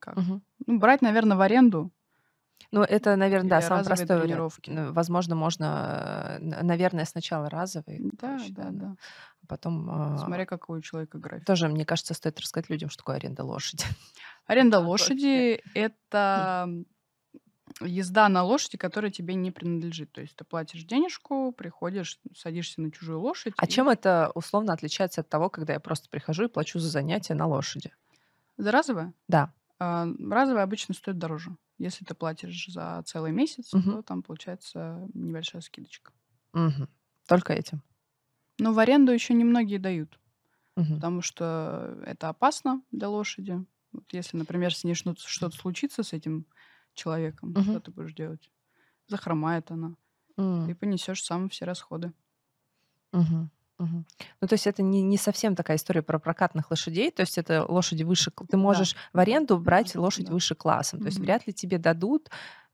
как? 0.00 0.18
Мгм. 0.18 0.42
Ну, 0.66 0.78
брать, 0.78 1.02
наверное, 1.02 1.36
в 1.36 1.40
аренду 1.40 1.92
Ну, 2.70 2.82
это, 2.82 3.16
наверное, 3.16 3.48
да, 3.50 3.60
самый 3.62 3.78
разовые 3.78 3.96
простой 4.06 4.20
тренировки. 4.22 4.70
Возможно, 4.92 5.34
можно, 5.34 6.38
э, 6.40 6.62
наверное, 6.62 7.04
сначала 7.06 7.48
разовый, 7.48 7.98
Да, 8.12 8.36
проще, 8.36 8.52
да, 8.52 8.62
да, 8.64 8.70
да. 8.70 8.96
А 9.42 9.46
потом 9.46 9.88
а, 9.90 10.18
Смотря 10.18 10.44
какой 10.44 10.78
у 10.78 10.82
человека 10.82 11.18
график. 11.18 11.46
тоже, 11.46 11.68
мне 11.68 11.86
кажется, 11.86 12.14
стоит 12.14 12.38
рассказать 12.40 12.68
людям, 12.68 12.90
что 12.90 12.98
такое 12.98 13.16
аренда 13.16 13.44
лошади. 13.44 13.84
Аренда 14.46 14.80
лошади— 14.80 15.62
это 15.74 16.68
езда 17.80 18.28
на 18.28 18.42
лошади, 18.42 18.76
которая 18.76 19.10
тебе 19.10 19.34
не 19.34 19.50
принадлежит. 19.50 20.12
То 20.12 20.20
есть 20.20 20.34
ты 20.36 20.44
платишь 20.44 20.82
денежку, 20.84 21.52
приходишь, 21.52 22.18
садишься 22.36 22.80
на 22.80 22.90
чужую 22.90 23.20
лошадь. 23.20 23.54
А 23.56 23.66
и- 23.66 23.68
чем 23.68 23.88
это 23.88 24.30
условно 24.34 24.72
отличается 24.72 25.20
от 25.20 25.28
того, 25.28 25.48
когда 25.48 25.74
я 25.74 25.80
просто 25.80 26.08
прихожу 26.08 26.44
и 26.44 26.48
плачу 26.48 26.78
за 26.78 26.88
занятия 26.88 27.34
на 27.34 27.46
лошади? 27.46 27.92
За 28.56 28.72
разовое? 28.72 29.12
Да. 29.28 29.52
А, 29.78 30.06
разовое 30.18 30.64
обычно 30.64 30.94
стоит 30.94 31.18
дороже. 31.18 31.56
Если 31.78 32.04
ты 32.04 32.14
платишь 32.14 32.66
за 32.68 33.02
целый 33.06 33.32
месяц, 33.32 33.70
Мгм. 33.72 33.90
то 33.90 34.02
там 34.02 34.22
получается 34.22 35.08
небольшая 35.14 35.62
скидочка. 35.62 36.12
Мгм. 36.54 36.88
Только 37.26 37.52
этим. 37.52 37.82
Но 38.58 38.72
в 38.72 38.78
аренду 38.78 39.12
еще 39.12 39.34
немногие 39.34 39.78
дают, 39.78 40.18
Мгм. 40.76 41.00
потому 41.00 41.22
что 41.22 42.02
это 42.06 42.28
опасно 42.30 42.82
для 42.92 43.08
лошади. 43.08 43.64
Вот 43.92 44.04
если, 44.12 44.36
например, 44.38 44.74
с 44.74 44.84
ней 44.84 44.94
что- 44.94 45.14
что-то 45.18 45.56
случится 45.56 46.02
с 46.02 46.12
этим 46.12 46.46
человеком, 46.94 47.56
Мгм. 47.56 47.62
что 47.62 47.80
ты 47.80 47.90
будешь 47.92 48.14
делать? 48.14 48.50
Захромает 49.08 49.70
она. 49.72 49.96
М. 50.38 50.68
Ты 50.68 50.76
понесешь 50.76 51.24
сам 51.24 51.48
все 51.50 51.64
расходы. 51.66 52.14
Мгм. 53.12 53.48
Ну, 54.40 54.48
то 54.48 54.54
есть 54.54 54.66
это 54.66 54.82
не, 54.82 55.02
не 55.02 55.16
совсем 55.16 55.54
такая 55.54 55.76
история 55.76 56.02
про 56.02 56.18
прокатных 56.18 56.70
лошадей, 56.70 57.10
то 57.10 57.20
есть 57.20 57.38
это 57.38 57.64
лошади 57.64 58.02
выше... 58.02 58.32
Ты 58.50 58.56
можешь 58.56 58.96
в 59.12 59.18
да, 59.18 59.20
аренду 59.20 59.58
брать 59.58 59.94
лошадь 59.94 60.26
да. 60.26 60.32
выше 60.32 60.54
классом, 60.54 61.00
то 61.00 61.06
есть 61.06 61.20
вряд 61.20 61.46
ли 61.46 61.52
тебе 61.52 61.78
дадут 61.78 62.28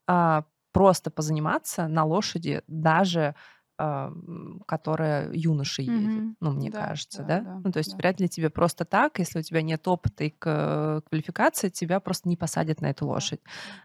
а, 0.06 0.44
просто 0.72 1.10
позаниматься 1.10 1.88
на 1.88 2.04
лошади 2.04 2.62
даже 2.66 3.34
а, 3.76 4.12
которая 4.66 5.30
юноша 5.32 5.82
едет, 5.82 6.12
Мгм. 6.14 6.36
ну, 6.40 6.52
мне 6.52 6.70
Да, 6.70 6.80
кажется, 6.80 7.18
да, 7.18 7.28
да? 7.28 7.44
да, 7.44 7.60
Ну, 7.64 7.72
то 7.72 7.78
есть 7.78 7.92
да. 7.92 7.98
вряд 7.98 8.20
ли 8.20 8.28
тебе 8.28 8.48
просто 8.48 8.84
так, 8.84 9.18
если 9.18 9.40
у 9.40 9.42
тебя 9.42 9.62
нет 9.62 9.86
опыта 9.88 10.24
и 10.24 10.30
квалификации, 10.30 11.70
тебя 11.70 11.98
просто 12.00 12.28
не 12.28 12.36
посадят 12.36 12.80
на 12.80 12.86
эту 12.90 13.06
Да. 13.06 13.12
лошадь. 13.14 13.40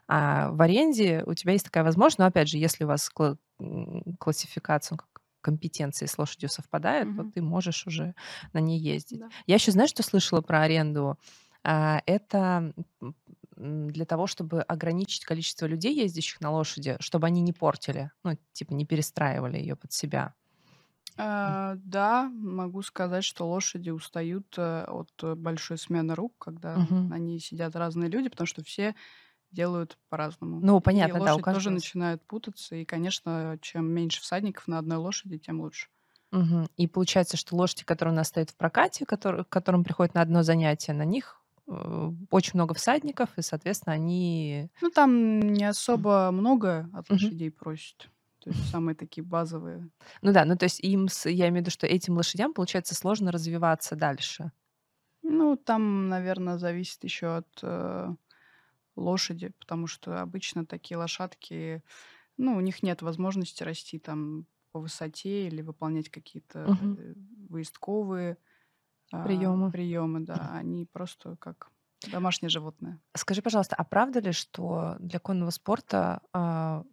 А 0.07 0.51
в 0.51 0.61
аренде 0.61 1.23
у 1.25 1.33
тебя 1.33 1.53
есть 1.53 1.65
такая 1.65 1.83
возможность, 1.83 2.19
но 2.19 2.25
опять 2.25 2.49
же, 2.49 2.57
если 2.57 2.83
у 2.83 2.87
вас 2.87 3.09
классификация, 4.19 4.95
ну, 4.95 4.97
как 4.97 5.18
компетенции 5.41 6.05
с 6.05 6.17
лошадью 6.17 6.49
совпадает, 6.49 7.13
то 7.15 7.23
Мгм. 7.23 7.33
ты 7.33 7.41
можешь 7.41 7.87
уже 7.87 8.15
на 8.53 8.59
ней 8.59 8.79
ездить. 8.79 9.21
Да. 9.21 9.31
Я 9.47 9.55
еще, 9.55 9.71
знаешь, 9.71 9.91
что 9.91 10.03
слышала 10.03 10.41
про 10.41 10.61
аренду? 10.61 11.17
А, 11.63 12.01
Это 12.05 12.73
для 13.57 14.05
того, 14.05 14.27
чтобы 14.27 14.61
ограничить 14.61 15.25
количество 15.25 15.65
людей, 15.65 15.95
ездящих 15.95 16.39
на 16.41 16.51
лошади, 16.51 16.95
чтобы 17.01 17.27
они 17.27 17.41
не 17.41 17.53
портили, 17.53 18.11
ну, 18.23 18.37
типа 18.53 18.73
не 18.73 18.85
перестраивали 18.85 19.57
ее 19.57 19.75
под 19.75 19.91
себя. 19.91 20.35
А, 21.17 21.75
да, 21.77 22.29
могу 22.33 22.81
сказать, 22.81 23.23
что 23.25 23.47
лошади 23.49 23.89
устают 23.89 24.55
э, 24.57 24.83
от 24.85 25.09
э, 25.23 25.35
большой 25.35 25.77
смены 25.77 26.15
рук, 26.15 26.35
когда 26.39 26.81
на 27.07 27.17
ней 27.17 27.39
сидят 27.39 27.75
разные 27.75 28.09
люди, 28.09 28.29
потому 28.29 28.47
что 28.47 28.63
все 28.63 28.95
делают 29.51 29.97
по-разному. 30.09 30.59
Ну, 30.61 30.77
И 30.77 30.81
понятно, 30.81 31.19
да, 31.19 31.33
у 31.35 31.37
тоже 31.37 31.43
каждого 31.43 31.73
с- 31.73 31.83
начинает 31.83 32.21
путаться, 32.25 32.75
и, 32.75 32.85
конечно, 32.85 33.57
чем 33.61 33.85
меньше 33.91 34.21
всадников 34.21 34.67
на 34.67 34.77
одной 34.79 34.97
лошади, 34.97 35.37
тем 35.37 35.61
лучше. 35.61 35.87
Мгм. 36.31 36.67
И 36.77 36.87
получается, 36.87 37.37
что 37.37 37.55
лошади, 37.55 37.83
которые 37.83 38.13
у 38.13 38.15
нас 38.15 38.27
стоят 38.27 38.51
в 38.51 38.55
прокате, 38.55 39.05
которые, 39.05 39.43
к 39.43 39.49
которым 39.49 39.83
приходят 39.83 40.13
на 40.13 40.21
одно 40.21 40.43
занятие, 40.43 40.93
на 40.93 41.03
них 41.05 41.41
э, 41.67 42.11
очень 42.29 42.51
много 42.53 42.73
всадников, 42.75 43.29
и, 43.37 43.41
соответственно, 43.41 43.93
они... 43.93 44.69
Ну, 44.81 44.89
там 44.91 45.39
не 45.39 45.65
особо 45.65 46.29
много 46.31 46.89
от 46.93 47.09
лошадей 47.09 47.51
просят. 47.51 48.09
То 48.39 48.51
есть 48.51 48.69
самые 48.69 48.95
такие 48.95 49.23
базовые. 49.23 49.89
Ну 50.21 50.31
да, 50.31 50.45
ну 50.45 50.55
то 50.55 50.63
есть 50.63 50.79
им, 50.79 51.07
я 51.25 51.49
имею 51.49 51.55
в 51.55 51.57
виду, 51.57 51.71
что 51.71 51.87
этим 51.87 52.15
лошадям, 52.15 52.53
получается, 52.53 52.95
сложно 52.95 53.31
развиваться 53.31 53.95
дальше. 53.95 54.51
Ну, 55.21 55.57
там, 55.57 56.07
наверное, 56.09 56.57
зависит 56.57 57.03
еще 57.03 57.37
от 57.37 57.47
э, 57.61 58.15
лошади, 58.99 59.51
потому 59.59 59.87
что 59.87 60.21
обычно 60.21 60.65
такие 60.65 60.97
лошадки, 60.97 61.83
ну, 62.37 62.57
у 62.57 62.61
них 62.61 62.83
нет 62.83 63.01
возможности 63.03 63.63
расти 63.63 63.99
там 63.99 64.47
по 64.71 64.79
высоте 64.81 65.47
или 65.47 65.61
выполнять 65.61 66.09
какие-то 66.09 66.73
э, 66.97 67.15
выездковые 67.49 68.37
Приемы. 69.21 69.71
приемы, 69.71 70.19
да, 70.21 70.51
они 70.53 70.85
просто 70.85 71.35
как 71.37 71.71
домашнее 72.05 72.49
животное. 72.49 73.01
Скажи, 73.15 73.41
пожалуйста, 73.41 73.75
а 73.75 73.83
правда 73.83 74.19
ли, 74.19 74.31
что 74.31 74.95
для 74.99 75.19
конного 75.19 75.49
спорта 75.49 76.21
а, 76.31 76.83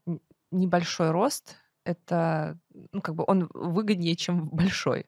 небольшой 0.50 1.10
рост 1.10 1.56
это, 1.84 2.58
ну, 2.92 3.00
как 3.00 3.14
бы 3.14 3.24
он 3.26 3.48
выгоднее, 3.52 4.16
чем 4.16 4.48
большой? 4.52 5.06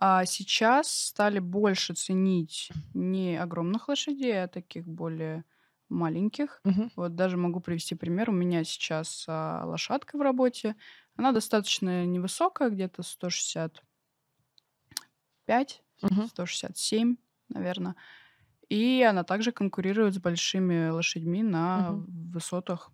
А 0.00 0.24
сейчас 0.24 0.90
стали 0.92 1.38
больше 1.40 1.94
ценить 1.94 2.70
не 2.94 3.36
огромных 3.36 3.88
лошадей, 3.88 4.44
а 4.44 4.48
таких 4.48 4.86
более 4.86 5.44
маленьких. 5.90 6.62
Мгм. 6.64 6.90
Вот 6.96 7.14
даже 7.16 7.36
могу 7.36 7.60
привести 7.60 7.94
пример. 7.94 8.30
У 8.30 8.32
меня 8.32 8.64
сейчас 8.64 9.24
а, 9.28 9.64
лошадка 9.66 10.16
в 10.18 10.22
работе. 10.22 10.74
Она 11.16 11.32
достаточно 11.32 12.06
невысокая, 12.06 12.70
где-то 12.70 13.02
165, 13.02 15.82
Мгм. 16.02 16.20
167, 16.20 17.16
наверное. 17.48 17.94
И 18.68 19.02
она 19.02 19.24
также 19.24 19.52
конкурирует 19.52 20.14
с 20.14 20.18
большими 20.18 20.90
лошадьми 20.90 21.42
на 21.42 21.74
Мгм. 21.74 21.94
высотах. 21.94 22.90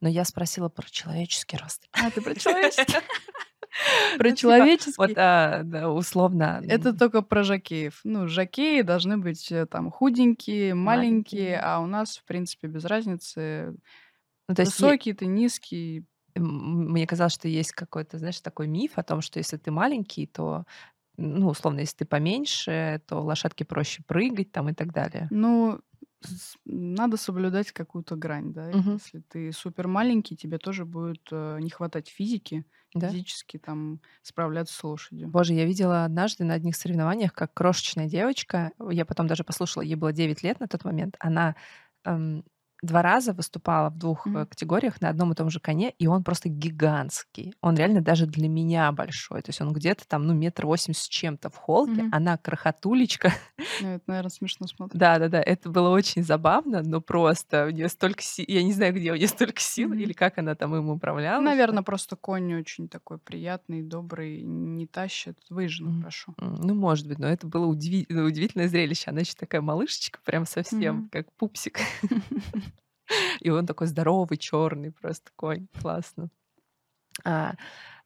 Но 0.00 0.08
я 0.08 0.24
спросила 0.24 0.68
про 0.68 0.88
человеческий 0.88 1.56
рост. 1.56 1.88
А, 1.92 2.10
ты 2.10 2.22
про 2.22 2.34
человеческий? 2.34 2.96
Ну, 4.12 4.18
Про 4.18 4.28
типа, 4.30 4.38
человеческий? 4.40 4.94
Вот, 4.98 5.12
а, 5.16 5.62
да, 5.64 5.90
условно. 5.90 6.62
Это 6.66 6.92
только 6.92 7.22
про 7.22 7.42
жокеев. 7.44 8.00
Ну, 8.04 8.26
жокеи 8.28 8.82
должны 8.82 9.18
быть 9.18 9.50
э, 9.52 9.66
там 9.66 9.90
худенькие, 9.90 10.74
маленькие, 10.74 11.50
Маленькие. 11.52 11.60
а 11.60 11.80
у 11.80 11.86
нас, 11.86 12.18
в 12.18 12.24
принципе, 12.24 12.66
без 12.68 12.84
разницы. 12.84 13.76
Ну, 14.48 14.54
то 14.54 14.62
есть 14.62 14.78
Высокий 14.80 15.12
ты, 15.12 15.26
низкий. 15.26 16.04
мне 16.34 17.06
казалось, 17.06 17.34
что 17.34 17.48
есть 17.48 17.72
какой-то, 17.72 18.18
знаешь, 18.18 18.40
такой 18.40 18.66
миф 18.66 18.92
о 18.96 19.02
том, 19.02 19.20
что 19.20 19.38
если 19.38 19.56
ты 19.58 19.70
маленький, 19.70 20.26
то, 20.26 20.64
ну, 21.16 21.48
условно, 21.48 21.80
если 21.80 21.98
ты 21.98 22.04
поменьше, 22.04 23.02
то 23.06 23.20
лошадке 23.20 23.64
проще 23.64 24.02
прыгать 24.06 24.50
там 24.52 24.68
и 24.70 24.74
так 24.74 24.92
далее. 24.92 25.26
Ну, 25.30 25.80
надо 26.64 27.16
соблюдать 27.16 27.72
какую-то 27.72 28.16
грань, 28.16 28.52
да. 28.52 28.70
Мгм. 28.72 28.98
Если 29.04 29.20
ты 29.20 29.52
супер 29.52 29.88
маленький, 29.88 30.36
тебе 30.36 30.58
тоже 30.58 30.84
будет 30.84 31.28
э, 31.30 31.58
не 31.60 31.70
хватать 31.70 32.08
физики, 32.08 32.64
Да? 32.94 33.08
физически 33.08 33.58
там 33.58 34.00
справляться 34.22 34.74
с 34.74 34.82
лошадью. 34.84 35.28
Боже, 35.32 35.52
я 35.54 35.64
видела 35.66 36.04
однажды 36.04 36.44
на 36.44 36.54
одних 36.54 36.74
соревнованиях, 36.76 37.32
как 37.34 37.52
крошечная 37.52 38.06
девочка, 38.08 38.72
я 38.90 39.04
потом 39.04 39.26
даже 39.26 39.44
послушала, 39.44 39.82
ей 39.82 39.94
было 39.94 40.12
9 40.12 40.42
лет 40.42 40.58
на 40.60 40.68
тот 40.68 40.84
момент, 40.84 41.16
она 41.20 41.54
эм, 42.04 42.44
два 42.82 43.02
раза 43.02 43.32
выступала 43.32 43.90
в 43.90 43.98
двух 43.98 44.26
Мгм. 44.26 44.46
категориях 44.46 45.00
на 45.00 45.08
одном 45.08 45.32
и 45.32 45.34
том 45.34 45.50
же 45.50 45.60
коне, 45.60 45.90
и 45.98 46.06
он 46.06 46.24
просто 46.24 46.48
гигантский. 46.48 47.54
Он 47.60 47.76
реально 47.76 48.00
даже 48.02 48.26
для 48.26 48.48
меня 48.48 48.90
большой. 48.92 49.42
То 49.42 49.50
есть 49.50 49.60
он 49.60 49.72
где-то 49.72 50.06
там, 50.06 50.26
ну, 50.26 50.34
метр 50.34 50.66
восемьдесят 50.66 51.04
с 51.04 51.08
чем-то 51.08 51.50
в 51.50 51.56
холке. 51.56 52.02
Мгм. 52.04 52.14
Она 52.14 52.36
крохотулечка. 52.38 53.32
Ну, 53.80 53.88
это, 53.88 54.04
наверное, 54.06 54.30
смешно 54.30 54.66
смотреть. 54.68 54.98
Да-да-да, 55.00 55.40
это 55.42 55.68
было 55.70 55.90
очень 55.90 56.22
забавно, 56.24 56.82
но 56.82 57.00
просто 57.00 57.66
у 57.66 57.70
нее 57.70 57.88
столько 57.88 58.22
сил, 58.22 58.44
я 58.48 58.62
не 58.62 58.72
знаю, 58.72 58.94
где 58.94 59.12
у 59.12 59.16
нее 59.16 59.28
столько 59.28 59.60
сил, 59.60 59.88
Мгм. 59.90 59.98
или 59.98 60.12
как 60.12 60.38
она 60.38 60.54
там 60.54 60.74
им 60.76 60.88
управляла. 60.90 61.40
Наверное, 61.42 61.82
просто 61.82 62.16
конь 62.16 62.54
очень 62.54 62.88
такой 62.88 63.18
приятный, 63.18 63.82
добрый, 63.82 64.42
не 64.42 64.86
тащит. 64.86 65.38
Выезжен 65.50 65.86
Мгм. 65.88 65.98
хорошо. 66.00 66.34
М, 66.40 66.54
Ну, 66.62 66.74
может 66.74 67.06
быть, 67.08 67.18
но 67.18 67.26
это 67.28 67.46
было 67.46 67.64
ну, 67.66 67.70
удивительное 67.70 68.68
зрелище. 68.68 69.10
Она 69.10 69.20
еще 69.20 69.34
такая 69.34 69.60
малышечка, 69.60 70.20
прям 70.24 70.46
совсем, 70.46 70.96
Мгм. 70.96 71.08
как 71.10 71.32
пупсик. 71.32 71.80
И 73.40 73.50
он 73.50 73.66
такой 73.66 73.86
здоровый, 73.86 74.38
черный, 74.38 74.92
просто 74.92 75.30
конь. 75.36 75.68
Классно. 75.80 76.30
А, 77.24 77.54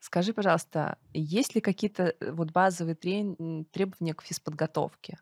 скажи, 0.01 0.33
пожалуйста, 0.33 0.99
есть 1.13 1.55
ли 1.55 1.61
какие-то 1.61 2.15
э, 2.21 2.33
вот 2.33 2.51
базовые 2.53 2.95
трен- 2.95 3.67
требования 3.73 4.15
к 4.15 4.23
физподготовке? 4.23 5.19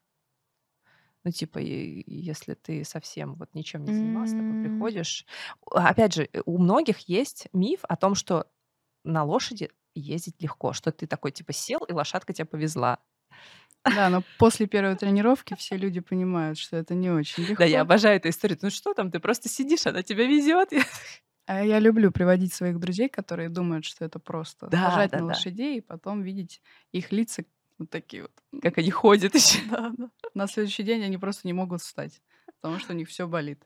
Ну, 1.24 1.30
типа, 1.30 1.58
если 1.58 2.54
ты 2.54 2.82
совсем 2.84 3.34
вот 3.34 3.50
ничем 3.54 3.84
не 3.84 3.92
занимался, 3.92 4.36
такой 4.36 4.56
М. 4.56 4.62
приходишь. 4.62 5.26
А, 5.74 5.88
Опять 5.90 6.14
же, 6.14 6.28
э, 6.32 6.40
у 6.46 6.56
многих 6.58 7.00
есть 7.08 7.48
миф 7.52 7.80
о 7.82 7.96
том, 7.96 8.14
что 8.14 8.46
на 9.04 9.24
лошади 9.24 9.70
ездить 9.94 10.40
легко, 10.42 10.72
что 10.72 10.92
ты 10.92 11.06
такой, 11.06 11.32
типа, 11.32 11.52
сел, 11.52 11.80
и 11.84 11.92
лошадка 11.92 12.32
тебя 12.32 12.46
повезла. 12.46 13.00
Да, 13.84 14.08
но 14.10 14.22
после 14.38 14.66
первой 14.66 14.96
тренировки 14.96 15.54
все 15.56 15.76
люди 15.76 16.00
понимают, 16.00 16.58
что 16.58 16.76
это 16.76 16.94
не 16.94 17.10
очень 17.10 17.44
легко. 17.44 17.62
Да, 17.62 17.64
я 17.64 17.80
обожаю 17.80 18.16
эту 18.16 18.28
историю. 18.28 18.58
Ну 18.62 18.70
что 18.70 18.94
там, 18.94 19.10
ты 19.10 19.20
просто 19.20 19.48
сидишь, 19.48 19.86
она 19.86 20.02
тебя 20.02 20.26
везет. 20.26 20.70
А 21.46 21.64
я 21.64 21.80
люблю 21.80 22.12
приводить 22.12 22.52
своих 22.54 22.78
друзей, 22.78 23.08
которые 23.08 23.48
думают, 23.48 23.84
что 23.84 24.04
это 24.04 24.20
просто 24.20 24.68
Да, 24.68 24.88
сажать 24.88 25.10
да, 25.10 25.18
на 25.18 25.22
да. 25.26 25.28
лошадей 25.32 25.78
и 25.78 25.80
потом 25.80 26.22
видеть 26.22 26.62
их 26.92 27.10
лица 27.10 27.42
вот 27.78 27.90
такие 27.90 28.22
вот. 28.22 28.62
Как 28.62 28.78
они 28.78 28.90
ходят 28.90 29.34
еще. 29.34 29.58
Да, 29.70 29.90
да. 29.96 30.10
На 30.34 30.46
следующий 30.46 30.84
день 30.84 31.02
они 31.02 31.18
просто 31.18 31.48
не 31.48 31.52
могут 31.52 31.80
встать, 31.80 32.22
потому 32.60 32.78
что 32.78 32.92
у 32.92 32.96
них 32.96 33.08
все 33.08 33.26
болит. 33.26 33.64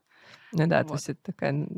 Ну 0.52 0.66
да, 0.66 0.82
то 0.82 0.90
Вот. 0.90 0.94
есть 0.94 1.10
это 1.10 1.20
такая... 1.24 1.68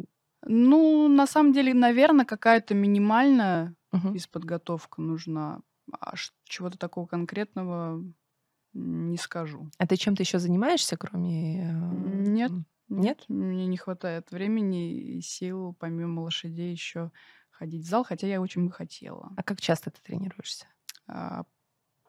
Ну, 0.44 1.08
на 1.08 1.26
самом 1.26 1.52
деле, 1.52 1.74
наверное, 1.74 2.24
какая-то 2.24 2.74
минимальная 2.74 3.74
мгм. 3.90 4.12
физподготовка 4.12 5.02
нужна. 5.02 5.60
А 5.98 6.14
чего-то 6.44 6.78
такого 6.78 7.06
конкретного 7.06 8.00
не 8.76 9.16
скажу. 9.18 9.70
А 9.78 9.86
ты 9.86 9.96
чем-то 9.96 10.22
еще 10.22 10.38
занимаешься, 10.38 10.96
кроме... 10.96 11.62
э, 11.70 11.90
Нет. 11.92 12.52
Нет, 12.88 13.24
мне 13.28 13.66
не 13.66 13.76
хватает 13.76 14.30
времени 14.30 14.92
и 15.16 15.20
сил, 15.20 15.74
помимо 15.80 16.20
лошадей, 16.20 16.70
еще 16.70 17.10
ходить 17.50 17.84
в 17.84 17.88
зал, 17.88 18.04
хотя 18.04 18.28
я 18.28 18.40
очень 18.40 18.66
бы 18.66 18.70
хотела. 18.72 19.32
А 19.36 19.42
как 19.42 19.60
часто 19.60 19.90
ты 19.90 20.00
тренируешься? 20.02 20.66
А, 21.08 21.42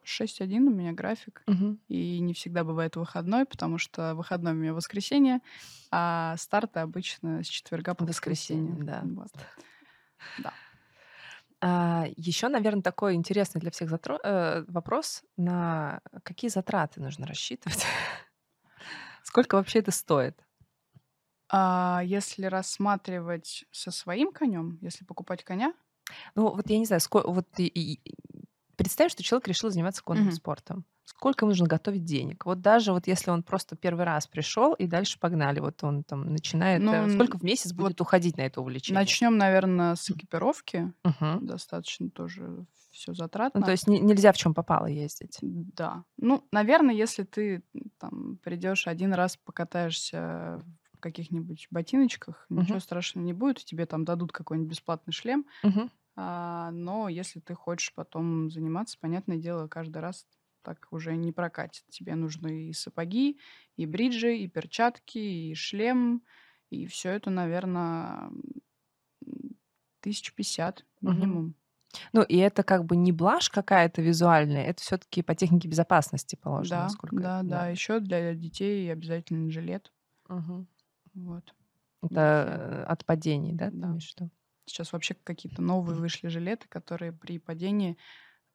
6-1 0.04 0.68
у 0.68 0.70
меня 0.72 0.94
график, 0.94 1.42
Мгм. 1.48 1.80
и 1.88 2.20
не 2.20 2.34
всегда 2.36 2.64
бывает 2.64 2.96
выходной, 2.96 3.46
потому 3.46 3.80
что 3.80 4.14
выходной 4.14 4.54
у 4.54 4.56
меня 4.56 4.74
воскресенье, 4.76 5.40
а 5.90 6.36
старты 6.38 6.80
обычно 6.82 7.44
с 7.44 7.48
четверга 7.48 7.96
по 7.96 8.06
Воскресенье, 8.06 8.74
воскресенье. 8.74 8.86
да. 8.86 9.22
Вот. 9.24 9.32
Да. 10.44 10.54
Еще, 11.62 12.50
наверное, 12.50 12.84
такой 12.84 13.15
интересный 13.15 13.60
для 13.60 13.72
всех 13.72 13.89
затро- 13.89 14.20
э, 14.24 14.63
вопрос, 14.67 15.24
на 15.38 16.02
какие 16.24 16.50
затраты 16.50 17.02
нужно 17.02 17.26
рассчитывать? 17.26 17.84
Сколько 19.24 19.56
вообще 19.56 19.80
это 19.80 19.91
стоит? 19.91 20.43
А 21.50 22.02
если 22.04 22.46
рассматривать 22.46 23.65
со 23.72 23.91
своим 23.91 24.32
конем, 24.34 24.78
если 24.82 25.06
покупать 25.06 25.43
коня, 25.43 25.74
Ну, 26.36 26.54
вот 26.54 26.70
я 26.70 26.78
не 26.78 26.86
знаю, 26.86 27.02
ско- 27.02 27.28
вот 27.30 27.48
и- 27.58 27.65
и- 27.67 28.02
представь, 28.78 29.12
что 29.12 29.24
человек 29.24 29.48
решил 29.48 29.70
заниматься 29.70 30.04
конным 30.04 30.26
Мгм. 30.28 30.34
спортом. 30.34 30.86
Сколько 31.10 31.46
ему 31.46 31.52
нужно 31.52 31.67
готовить 31.67 32.04
денег? 32.04 32.46
Вот 32.46 32.62
даже 32.62 32.91
вот 32.91 33.08
если 33.08 33.32
он 33.32 33.41
просто 33.41 33.76
первый 33.78 34.04
раз 34.04 34.28
пришел 34.28 34.74
и 34.74 34.88
дальше 34.88 35.17
погнали, 35.20 35.60
вот 35.62 35.82
он 35.84 36.04
там 36.04 36.30
начинает, 36.34 36.84
Ну, 36.84 36.91
э, 36.93 37.10
сколько 37.10 37.38
в 37.38 37.43
месяц 37.43 37.72
вот 37.78 37.88
будет 37.88 38.02
уходить 38.02 38.36
на 38.38 38.41
это 38.41 38.60
увлечение? 38.60 39.00
начнем, 39.00 39.38
наверное, 39.38 39.96
с 39.96 40.10
экипировки. 40.12 40.93
Мгм. 41.04 41.46
Достаточно 41.48 42.10
тоже 42.10 42.65
все 42.91 43.13
затратно. 43.13 43.60
Ну, 43.62 43.65
то 43.65 43.72
есть 43.72 43.88
не- 43.88 44.00
нельзя 44.00 44.32
в 44.34 44.38
чем 44.38 44.54
попало 44.54 44.88
ездить. 44.88 45.39
Да. 45.41 46.04
Ну, 46.17 46.48
наверное, 46.52 46.93
если 46.96 47.24
ты 47.24 47.63
там 48.00 48.38
придешь 48.43 48.88
один 48.88 49.13
раз 49.13 49.38
покатаешься 49.38 50.62
в 50.93 51.00
каких-нибудь 51.00 51.67
ботиночках, 51.72 52.46
ничего 52.50 52.80
Мгм. 52.80 52.80
страшного 52.80 53.24
не 53.26 53.34
будет, 53.34 53.63
тебе 53.63 53.86
там 53.86 54.04
дадут 54.04 54.32
какой-нибудь 54.32 54.72
бесплатный 54.72 55.13
шлем. 55.13 55.46
Мгм. 55.63 55.89
А, 56.15 56.72
но 56.72 57.10
если 57.10 57.39
ты 57.39 57.54
хочешь 57.56 57.93
потом 57.93 58.50
заниматься, 58.50 58.98
понятное 59.00 59.38
дело, 59.38 59.67
каждый 59.67 60.00
раз 60.00 60.26
так 60.76 60.88
уже 60.92 61.16
не 61.16 61.32
прокатит. 61.32 61.86
Тебе 61.90 62.16
нужны 62.16 62.70
и 62.70 62.74
сапоги, 62.74 63.40
и 63.78 63.86
бриджи, 63.86 64.38
и 64.38 64.48
перчатки, 64.48 65.18
и 65.18 65.56
шлем, 65.56 66.24
и 66.70 66.88
все 66.88 67.12
это, 67.12 67.30
наверное, 67.30 68.30
тысяч 70.00 70.34
пятьдесят 70.34 70.86
минимум. 71.02 71.56
Ну, 72.14 72.22
и 72.24 72.38
это 72.38 72.64
как 72.64 72.86
бы 72.86 72.96
не 72.96 73.12
блажь 73.12 73.50
какая-то 73.50 74.02
визуальная, 74.02 74.66
это 74.66 74.82
все-таки 74.82 75.22
по 75.24 75.36
технике 75.36 75.68
безопасности 75.70 76.36
положено, 76.36 76.82
Да, 76.82 76.84
насколько 76.84 77.16
да, 77.24 77.44
я- 77.44 77.44
да. 77.44 77.70
Еще 77.70 78.00
для 78.00 78.34
детей 78.36 78.92
обязательно 78.92 79.50
жилет. 79.50 79.92
Мгм. 80.30 80.68
Вот. 81.14 81.54
Это 82.02 82.22
э, 82.22 82.84
от 82.84 83.06
падений, 83.06 83.54
да, 83.54 83.70
Да. 83.72 83.88
виду? 83.88 84.32
Сейчас 84.66 84.94
вообще 84.94 85.16
какие-то 85.16 85.62
новые 85.62 85.98
вышли 86.00 86.28
жилеты, 86.28 86.68
которые 86.68 87.14
при 87.14 87.40
падении 87.40 87.98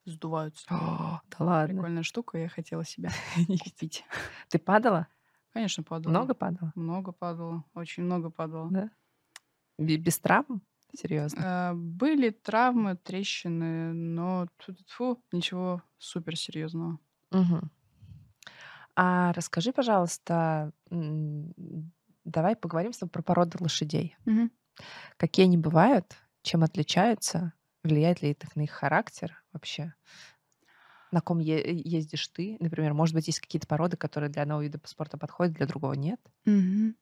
сдуваются. 0.05 0.65
О, 0.71 1.21
да 1.31 1.45
ладно. 1.45 1.75
Прикольная 1.75 2.03
штука, 2.03 2.39
я 2.39 2.49
хотела 2.49 2.85
себе 2.85 3.11
купить. 3.65 4.05
Ты 4.49 4.59
падала? 4.59 5.07
Конечно, 5.53 5.83
падала. 5.83 6.11
Много 6.13 6.35
падала? 6.35 6.73
Много 6.75 7.13
падало, 7.13 7.65
очень 7.75 8.05
много 8.05 8.31
падало. 8.31 8.69
Да? 8.71 8.91
Бе- 9.79 9.97
Без 9.99 10.19
травм? 10.19 10.63
Серьезно? 10.95 11.41
Э, 11.41 11.75
Были 11.75 12.31
травмы, 12.31 12.97
трещины, 12.97 13.93
но 13.93 14.47
тьфу 14.87 15.23
ничего 15.33 15.83
суперсерьезного. 15.99 16.99
Мгм. 17.31 17.71
А 18.95 19.33
расскажи, 19.33 19.73
пожалуйста, 19.73 20.73
давай 22.25 22.57
поговорим 22.57 22.93
с 22.93 22.99
тобой 22.99 23.11
про 23.11 23.23
породы 23.23 23.57
лошадей. 23.61 24.17
Мгм. 24.27 24.51
Какие 25.17 25.47
они 25.47 25.57
бывают, 25.57 26.17
чем 26.43 26.63
отличаются, 26.63 27.53
влияет 27.85 28.23
ли 28.23 28.31
это 28.33 28.47
на 28.55 28.63
их 28.63 28.71
характер 28.71 29.43
вообще? 29.53 29.95
На 31.13 31.21
ком 31.21 31.39
е- 31.39 31.81
ездишь 31.85 32.27
ты? 32.29 32.57
Например, 32.59 32.93
может 32.93 33.15
быть, 33.15 33.29
есть 33.29 33.39
какие-то 33.41 33.69
породы, 33.69 33.97
которые 33.97 34.31
для 34.31 34.43
одного 34.43 34.63
вида 34.63 34.81
спорта 34.85 35.17
подходят, 35.17 35.55
для 35.55 35.67
другого 35.67 35.93
нет? 35.93 36.21
Мгм. 36.45 36.97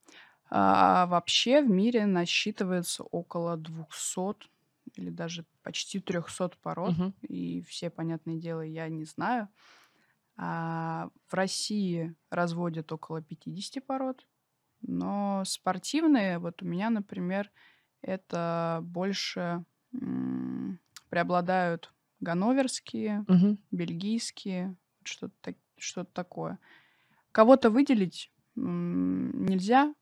А, 0.50 1.06
вообще 1.06 1.62
в 1.62 1.70
мире 1.70 2.06
насчитывается 2.06 3.04
около 3.04 3.56
200 3.56 4.50
или 4.94 5.10
даже 5.10 5.46
почти 5.62 6.00
300 6.00 6.58
пород. 6.62 6.96
Мгм. 6.96 7.12
И 7.22 7.62
все, 7.62 7.90
понятное 7.90 8.36
дело, 8.36 8.62
я 8.62 8.88
не 8.88 9.04
знаю. 9.04 9.48
А, 10.36 11.10
в 11.28 11.34
России 11.34 12.16
разводят 12.30 12.92
около 12.92 13.22
50 13.22 13.80
пород. 13.80 14.26
Но 14.82 15.44
спортивные, 15.46 16.38
вот 16.38 16.62
у 16.62 16.66
меня, 16.66 16.90
например, 16.90 17.50
это 18.02 18.80
больше 18.84 19.64
преобладают 21.10 21.92
ганноверские, 22.20 23.24
Мгм. 23.28 23.58
бельгийские, 23.70 24.76
что-то 25.02 25.34
так- 25.42 25.56
что-то 25.76 26.10
такое. 26.12 26.58
Кого-то 27.32 27.70
выделить 27.70 28.30
нельзя. 28.54 29.94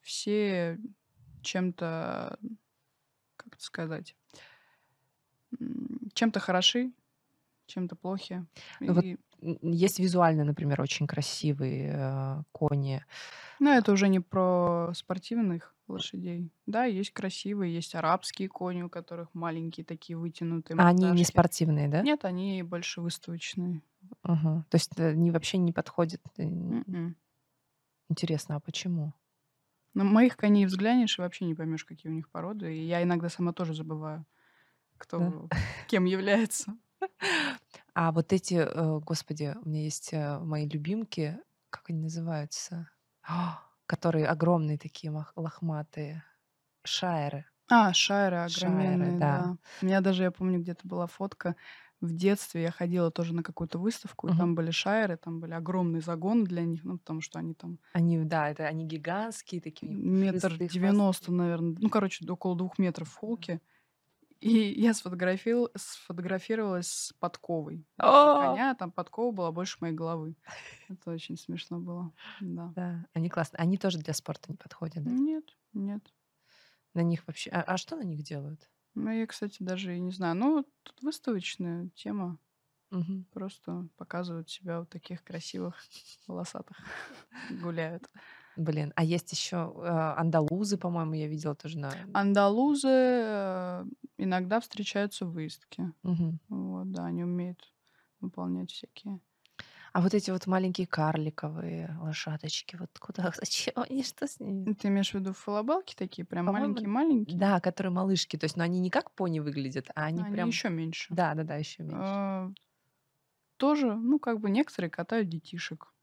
Все 0.00 0.78
чем-то, 1.42 2.38
как 3.36 3.54
это 3.54 3.62
сказать, 3.62 4.14
чем-то 6.14 6.40
хороши, 6.40 6.92
чем-то 7.66 7.96
плохи. 7.96 8.44
Ну 8.80 8.94
вот 8.94 9.04
И, 9.04 9.16
есть 9.62 9.98
визуально, 9.98 10.44
например, 10.44 10.80
очень 10.80 11.06
красивые 11.06 11.92
э, 11.96 12.42
кони. 12.52 13.04
ну, 13.60 13.70
это 13.70 13.92
уже 13.92 14.08
не 14.08 14.20
про 14.20 14.92
спортивных 14.94 15.74
лошадей. 15.86 16.50
Да, 16.66 16.84
есть 16.84 17.10
красивые, 17.10 17.74
есть 17.74 17.94
арабские 17.94 18.48
кони, 18.48 18.82
у 18.82 18.88
которых 18.88 19.32
маленькие 19.34 19.84
такие 19.84 20.16
вытянутые 20.16 20.78
А 20.78 20.88
они 20.88 21.10
не 21.10 21.24
спортивные, 21.24 21.88
да? 21.88 22.02
Нет, 22.02 22.24
они 22.24 22.62
больше 22.62 23.00
выставочные. 23.00 23.82
Ага. 24.22 24.64
То 24.70 24.76
есть 24.76 24.98
э, 24.98 25.10
они 25.10 25.30
вообще 25.30 25.58
не 25.58 25.72
подходят. 25.72 26.22
э, 26.38 26.42
М-м. 26.42 27.16
Интересно, 28.08 28.56
а 28.56 28.60
почему? 28.60 29.12
На 29.94 30.04
моих 30.04 30.36
коней 30.36 30.66
взглянешь 30.66 31.18
и 31.18 31.22
вообще 31.22 31.44
не 31.44 31.54
поймешь, 31.54 31.84
какие 31.84 32.10
у 32.10 32.14
них 32.14 32.28
породы. 32.28 32.76
И 32.76 32.84
я 32.84 33.02
иногда 33.02 33.28
сама 33.28 33.52
тоже 33.52 33.74
забываю, 33.74 34.26
кто 34.98 35.48
кем 35.88 36.04
является. 36.04 36.76
А 37.94 38.12
вот 38.12 38.32
эти, 38.32 38.54
э, 38.54 38.98
господи, 39.00 39.54
у 39.62 39.68
меня 39.68 39.82
есть 39.82 40.12
э, 40.12 40.38
мои 40.40 40.68
любимки, 40.68 41.38
как 41.70 41.90
они 41.90 42.00
называются? 42.00 42.88
А, 43.22 43.62
Которые 43.86 44.26
огромные 44.28 44.78
такие 44.78 45.10
мах- 45.10 45.32
лохматые. 45.36 46.24
Шайры. 46.92 47.44
А, 47.68 47.92
шайры 47.92 48.36
Шайры, 48.46 49.12
огроменные, 49.16 49.20
да. 49.20 49.40
да. 49.40 49.56
У 49.80 49.86
меня 49.86 50.00
даже, 50.00 50.22
я 50.24 50.30
помню, 50.30 50.60
где-то 50.60 50.86
была 50.86 51.06
фотка 51.06 51.56
в 52.00 52.12
детстве. 52.14 52.62
Я 52.62 52.70
ходила 52.70 53.10
тоже 53.10 53.34
на 53.34 53.42
какую-то 53.42 53.78
выставку, 53.78 54.28
и 54.28 54.32
Мгм. 54.32 54.34
там 54.34 54.54
были 54.54 54.70
шайры, 54.70 55.16
там 55.16 55.40
были 55.40 55.52
огромные 55.52 56.02
загоны 56.02 56.44
для 56.44 56.62
них, 56.64 56.84
ну, 56.84 56.98
потому 56.98 57.20
что 57.22 57.38
они 57.38 57.54
там 57.54 57.78
Они, 57.92 58.18
да, 58.24 58.50
это 58.50 58.66
они 58.66 58.84
гигантские, 58.86 59.60
такие 59.60 59.92
метр 59.92 60.58
девяносто, 60.58 61.30
наверное, 61.32 61.76
ну, 61.78 61.88
короче, 61.90 62.24
около 62.28 62.56
двух 62.56 62.78
метров 62.78 63.08
в 63.10 63.16
холке. 63.16 63.60
И 64.44 64.78
я 64.78 64.92
сфотографил, 64.92 65.70
сфотографировалась 65.74 66.88
с 66.88 67.12
подковой. 67.14 67.86
Коня 67.96 68.74
там 68.74 68.92
подкова 68.92 69.32
была 69.32 69.50
больше 69.52 69.78
моей 69.80 69.94
головы. 69.94 70.36
Это 70.90 71.12
очень 71.12 71.38
смешно 71.38 71.78
было. 71.78 72.12
Да. 72.42 72.70
Да, 72.76 73.06
они 73.14 73.30
классные. 73.30 73.60
Они 73.60 73.78
тоже 73.78 73.96
для 73.96 74.12
спорта 74.12 74.52
не 74.52 74.58
подходят, 74.58 75.02
да? 75.02 75.10
Нет, 75.10 75.56
нет. 75.72 76.12
На 76.92 77.00
них 77.00 77.26
вообще... 77.26 77.48
А, 77.52 77.62
а 77.62 77.78
что 77.78 77.96
на 77.96 78.02
них 78.02 78.22
делают? 78.22 78.68
Ну, 78.94 79.10
я, 79.10 79.26
кстати, 79.26 79.62
даже 79.62 79.96
и 79.96 80.00
не 80.00 80.10
знаю. 80.10 80.34
Ну, 80.34 80.66
тут 80.82 81.00
выставочная 81.00 81.88
тема. 81.94 82.38
Мгм. 82.90 83.24
Просто 83.32 83.88
показывают 83.96 84.50
себя 84.50 84.80
вот 84.80 84.90
таких 84.90 85.24
красивых, 85.24 85.82
волосатых. 86.26 86.76
Гуляют. 87.62 88.10
Блин, 88.56 88.92
а 88.96 89.04
есть 89.04 89.32
еще 89.32 89.72
андалузы, 90.16 90.78
по-моему, 90.78 91.14
я 91.14 91.26
видела 91.26 91.54
тоже 91.54 91.78
на... 91.78 91.92
Андалузы 92.12 92.88
э, 92.88 93.84
иногда 94.18 94.60
встречаются 94.60 95.26
в 95.26 95.32
выездке. 95.32 95.92
Мгм. 96.02 96.40
Вот, 96.48 96.92
да, 96.92 97.06
они 97.06 97.24
умеют 97.24 97.72
выполнять 98.20 98.70
всякие. 98.70 99.20
А 99.94 100.00
вот 100.00 100.12
эти 100.12 100.32
вот 100.32 100.48
маленькие 100.48 100.88
карликовые 100.88 101.96
лошадочки, 102.00 102.74
вот 102.74 102.90
куда, 102.98 103.32
зачем 103.40 103.74
они, 103.76 104.02
что 104.02 104.26
с 104.26 104.40
ними? 104.40 104.74
Ты 104.74 104.88
имеешь 104.88 105.12
в 105.12 105.14
виду 105.14 105.32
фалабелки 105.32 105.94
такие, 105.94 106.24
прям 106.24 106.46
маленькие-маленькие? 106.46 107.38
Да, 107.38 107.60
которые 107.60 107.92
малышки, 107.92 108.36
то 108.36 108.44
есть, 108.44 108.56
но 108.56 108.64
они 108.64 108.80
не 108.80 108.90
как 108.90 109.12
пони 109.12 109.38
выглядят, 109.38 109.90
а 109.94 110.06
они 110.06 110.22
Они 110.22 110.32
прям... 110.32 110.48
еще 110.48 110.68
меньше. 110.68 111.14
Да, 111.14 111.34
да, 111.34 111.44
да, 111.44 111.54
еще 111.56 111.84
меньше. 111.84 111.96
Э, 112.02 112.48
Тоже, 113.56 113.94
ну, 113.94 114.18
как 114.18 114.40
бы 114.40 114.50
некоторые 114.50 114.90
катают 114.90 115.28
детишек. 115.28 115.93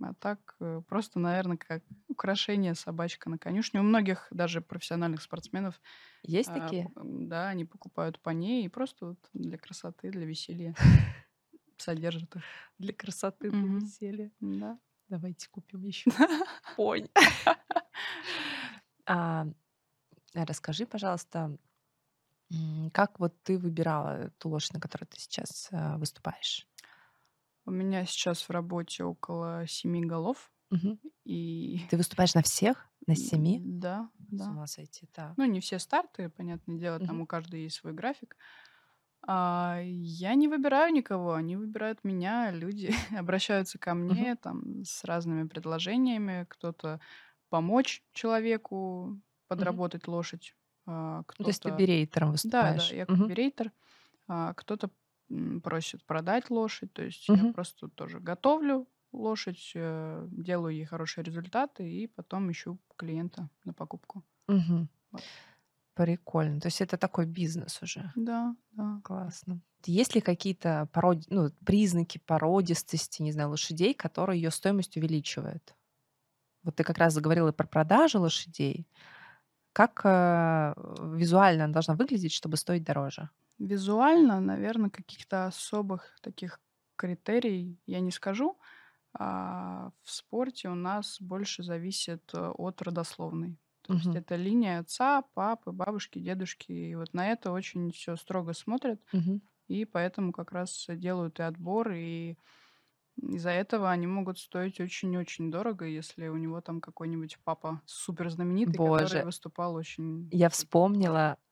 А 0.00 0.14
так 0.14 0.56
э, 0.60 0.82
просто, 0.88 1.18
наверное, 1.18 1.56
как 1.56 1.82
украшение 2.08 2.74
собачка 2.74 3.30
на 3.30 3.38
конюшне. 3.38 3.80
У 3.80 3.82
многих 3.82 4.28
даже 4.30 4.60
профессиональных 4.60 5.22
спортсменов, 5.22 5.80
Есть 6.22 6.50
а, 6.50 6.60
такие? 6.60 6.90
да, 6.96 7.48
они 7.48 7.64
покупают 7.64 8.20
поней 8.20 8.64
и 8.64 8.68
просто 8.68 9.06
вот 9.06 9.18
для 9.32 9.58
красоты, 9.58 10.10
для 10.10 10.26
веселья 10.26 10.74
содержат 11.78 12.36
их. 12.36 12.42
Для 12.78 12.92
красоты, 12.92 13.50
для 13.50 13.62
веселья. 13.62 14.30
Да. 14.40 14.78
Давайте 15.08 15.48
купим 15.48 15.84
еще 15.84 16.10
понь. 16.76 17.08
А, 19.08 19.46
Расскажи, 20.34 20.84
пожалуйста, 20.86 21.56
как 22.92 23.18
вот 23.18 23.42
ты 23.42 23.58
выбирала 23.58 24.30
ту 24.38 24.48
лошадь, 24.50 24.74
на 24.74 24.80
которой 24.80 25.04
ты 25.04 25.18
сейчас 25.18 25.68
а, 25.72 25.96
выступаешь? 25.98 26.66
У 27.66 27.70
меня 27.70 28.06
сейчас 28.06 28.42
в 28.42 28.50
работе 28.50 29.04
около 29.04 29.66
семи 29.66 30.04
голов. 30.04 30.50
Мгм. 30.70 30.98
И 31.24 31.80
Ты 31.88 31.96
выступаешь 31.96 32.34
на 32.34 32.42
всех? 32.42 32.88
На 33.06 33.16
семи? 33.16 33.62
да, 33.80 34.10
С 34.36 34.48
да. 34.48 34.50
ума 34.50 34.66
сойти, 34.66 35.06
так. 35.06 35.38
Ну, 35.38 35.44
не 35.46 35.60
все 35.60 35.78
старты, 35.78 36.30
понятное 36.30 36.78
дело, 36.78 37.00
там 37.00 37.20
у 37.22 37.26
каждой 37.26 37.62
есть 37.64 37.76
свой 37.76 37.92
график. 37.94 38.36
А, 39.26 39.80
я 39.84 40.34
не 40.34 40.48
выбираю 40.48 40.92
никого, 40.94 41.34
они 41.34 41.56
выбирают 41.56 42.04
меня, 42.04 42.50
люди 42.52 42.92
обращаются 43.18 43.78
ко 43.78 43.94
мне 43.94 44.36
там 44.36 44.84
с 44.84 45.04
разными 45.04 45.48
предложениями, 45.48 46.46
кто-то 46.50 47.00
помочь 47.50 48.04
человеку 48.12 49.20
подработать 49.48 50.08
лошадь, 50.08 50.56
а, 50.86 51.24
Ну, 51.38 51.44
То 51.44 51.50
есть 51.50 51.62
ты 51.62 51.70
кто-то, 51.70 51.70
берейтером 51.70 52.32
да, 52.44 52.72
да, 52.72 52.88
выступаешь? 52.88 52.94
я 52.94 53.06
как 53.06 53.18
Мгм. 53.18 53.28
берейтер, 53.28 53.72
а, 54.28 54.54
кто-то 54.54 54.90
просит 55.62 56.04
продать 56.06 56.50
лошадь, 56.50 56.92
то 56.92 57.02
есть 57.02 57.30
я 57.30 57.44
Мгм. 57.44 57.54
просто 57.54 57.88
тоже 57.88 58.20
готовлю 58.20 58.88
лошадь, 59.12 59.72
э, 59.74 60.26
делаю 60.30 60.74
ей 60.74 60.84
хорошие 60.84 61.24
результаты 61.24 61.88
и 61.90 62.06
потом 62.06 62.50
ищу 62.50 62.78
клиента 62.96 63.50
на 63.64 63.72
покупку. 63.74 64.24
Мгм. 64.48 64.88
Вот. 65.10 65.26
Прикольно. 65.94 66.60
То 66.60 66.68
есть 66.68 66.80
это 66.80 66.96
такой 66.96 67.26
бизнес 67.26 67.82
уже. 67.82 68.14
Да, 68.14 68.56
да. 68.72 69.00
Классно. 69.04 69.60
Есть 69.84 70.14
ли 70.14 70.20
какие-то 70.20 70.88
породи... 70.92 71.26
ну, 71.30 71.50
признаки 71.64 72.18
породистости, 72.18 73.22
не 73.22 73.32
знаю, 73.32 73.50
лошадей, 73.50 73.94
которые 73.94 74.40
ее 74.40 74.50
стоимость 74.50 74.96
увеличивают? 74.96 75.74
Вот 76.64 76.76
ты 76.76 76.84
как 76.84 76.98
раз 76.98 77.14
заговорила 77.14 77.52
про 77.52 77.66
продажи 77.66 78.18
лошадей. 78.18 78.88
Как 79.78 80.00
э, 80.04 80.74
визуально 81.16 81.64
она 81.64 81.72
должна 81.74 81.94
выглядеть, 81.94 82.32
чтобы 82.32 82.56
стоить 82.56 82.84
дороже? 82.84 83.30
Визуально, 83.58 84.40
наверное, 84.40 84.90
каких-то 84.90 85.46
особых 85.46 86.18
таких 86.22 86.60
критерий 86.96 87.80
я 87.86 88.00
не 88.00 88.10
скажу. 88.10 88.58
А 89.18 89.92
в 90.02 90.10
спорте 90.10 90.70
у 90.70 90.76
нас 90.76 91.20
больше 91.20 91.62
зависит 91.64 92.32
э, 92.34 92.38
от 92.50 92.82
родословной. 92.82 93.58
То 93.82 93.94
есть 93.94 94.10
Мгм. 94.10 94.16
это 94.16 94.36
линия 94.36 94.80
отца, 94.80 95.22
папы, 95.34 95.72
бабушки, 95.72 96.20
дедушки. 96.20 96.72
И 96.72 96.94
вот 96.96 97.14
на 97.14 97.28
это 97.28 97.52
очень 97.52 97.92
все 97.92 98.16
строго 98.16 98.54
смотрят. 98.54 99.02
Мгм. 99.12 99.40
И 99.68 99.84
поэтому 99.84 100.32
как 100.32 100.52
раз 100.52 100.86
делают 100.88 101.40
и 101.40 101.44
отбор, 101.44 101.92
и 101.92 102.38
из-за 103.20 103.50
этого 103.50 103.90
они 103.90 104.06
могут 104.06 104.38
стоить 104.38 104.80
очень-очень 104.80 105.50
дорого, 105.50 105.84
если 105.86 106.28
у 106.28 106.36
него 106.36 106.60
там 106.60 106.80
какой-нибудь 106.80 107.38
папа 107.44 107.80
супер 107.86 108.30
знаменитый, 108.30 108.74
который 108.74 109.02
Боже, 109.02 109.22
выступал 109.24 109.74
очень 109.74 110.28
я 110.32 110.48
вспомнила, 110.48 111.36
по- 111.38 111.45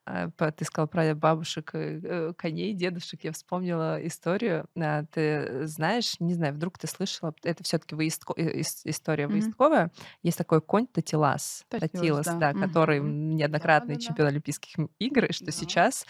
ты 0.52 0.64
сказал 0.64 0.86
про 0.88 1.14
бабушек, 1.14 1.70
э, 1.74 2.00
э, 2.02 2.32
коней, 2.36 2.74
дедушек, 2.74 3.24
я 3.24 3.32
вспомнила 3.32 4.04
историю. 4.06 4.66
А, 4.78 5.04
Ты 5.04 5.66
знаешь, 5.66 6.16
не 6.20 6.34
знаю, 6.34 6.54
вдруг 6.54 6.78
ты 6.78 6.86
слышала, 6.86 7.34
это 7.42 7.64
все-таки 7.64 7.94
история 8.84 9.26
Мгм. 9.26 9.32
выездковая. 9.34 9.90
Есть 10.22 10.38
такой 10.38 10.60
конь 10.60 10.86
Татилас, 10.86 11.64
Татилас, 11.68 11.90
Татилас, 11.90 12.26
да. 12.26 12.38
да, 12.38 12.54
который 12.54 13.00
Мгм. 13.00 13.36
неоднократный 13.36 13.94
Да-да-да. 13.94 14.06
чемпион 14.06 14.28
Олимпийских 14.28 14.78
м- 14.78 14.90
игр, 14.98 15.24
и 15.24 15.32
что 15.32 15.46
Да. 15.46 15.52
сейчас 15.52 16.06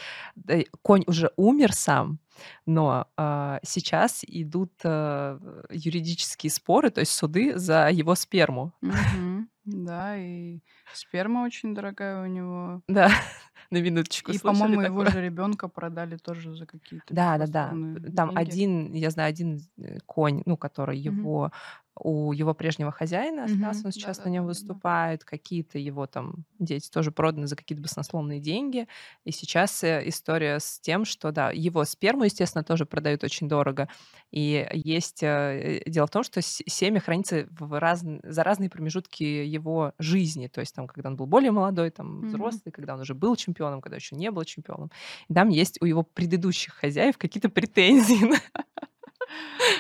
э, 0.48 0.64
конь 0.82 1.04
уже 1.06 1.30
умер 1.36 1.72
сам, 1.72 2.18
но 2.66 3.06
а, 3.16 3.60
сейчас 3.62 4.24
идут 4.26 4.72
а, 4.84 5.38
юридические 5.70 6.50
споры, 6.50 6.90
то 6.90 7.00
есть 7.00 7.12
суды 7.12 7.56
за 7.58 7.88
его 7.90 8.14
сперму. 8.16 8.72
Мгм. 8.80 9.33
Да, 9.64 10.16
и 10.16 10.60
сперма 10.90 11.44
очень 11.44 11.74
дорогая 11.74 12.22
у 12.22 12.26
него. 12.26 12.82
Да, 12.88 13.08
на 13.70 13.80
минуточку 13.80 14.32
И, 14.32 14.38
по-моему, 14.38 14.80
его 14.82 15.04
же 15.04 15.20
ребенка 15.20 15.68
продали 15.68 16.16
тоже 16.16 16.54
за 16.56 16.66
какие-то 16.66 17.14
Да, 17.14 17.38
да, 17.38 17.46
да. 17.46 17.78
Там 18.14 18.30
деньги. 18.30 18.34
один, 18.34 18.92
я 18.94 19.10
знаю, 19.10 19.28
один 19.28 19.60
э, 19.78 19.98
конь, 20.06 20.42
ну, 20.46 20.56
который 20.56 20.98
Мгм. 21.04 21.28
его 21.28 21.52
у 21.96 22.32
его 22.32 22.54
прежнего 22.54 22.90
хозяина 22.90 23.44
остался, 23.44 23.78
Мгм. 23.80 23.86
он 23.86 23.92
сейчас 23.92 24.18
на 24.18 24.24
Да-да-да-да-да. 24.24 24.30
нем 24.30 24.46
выступает, 24.46 25.24
какие-то 25.24 25.78
его 25.78 26.06
там 26.06 26.44
дети 26.58 26.90
тоже 26.90 27.10
проданы 27.12 27.46
за 27.46 27.56
какие-то 27.56 27.82
баснословные 27.82 28.40
деньги. 28.40 28.88
И 29.24 29.30
сейчас 29.30 29.84
э, 29.84 30.02
история 30.06 30.58
с 30.58 30.80
тем, 30.80 31.04
что, 31.04 31.30
да, 31.32 31.50
его 31.50 31.84
сперму, 31.84 32.24
естественно, 32.24 32.64
тоже 32.64 32.84
продают 32.86 33.22
очень 33.24 33.48
дорого. 33.48 33.88
И 34.30 34.66
есть... 34.72 35.22
э, 35.22 35.82
Дело 35.86 36.06
в 36.06 36.10
том, 36.10 36.22
что 36.24 36.40
семя 36.42 37.00
хранится 37.00 37.46
в 37.50 37.78
раз... 37.78 38.02
за 38.22 38.42
разные 38.42 38.70
промежутки 38.70 39.22
его 39.22 39.92
жизни. 39.98 40.48
То 40.48 40.60
есть 40.60 40.74
там, 40.74 40.86
когда 40.86 41.10
он 41.10 41.16
был 41.16 41.26
более 41.26 41.50
молодой, 41.52 41.90
там, 41.90 42.18
Мгм. 42.18 42.28
взрослый, 42.28 42.72
когда 42.72 42.94
он 42.94 43.00
уже 43.00 43.14
был 43.14 43.36
чемпионом, 43.36 43.80
когда 43.80 43.96
еще 43.96 44.16
не 44.16 44.30
был 44.30 44.44
чемпионом. 44.44 44.90
И 45.28 45.34
там 45.34 45.48
есть 45.48 45.80
у 45.80 45.84
его 45.84 46.02
предыдущих 46.02 46.74
хозяев 46.74 47.18
какие-то 47.18 47.48
претензии. 47.48 48.20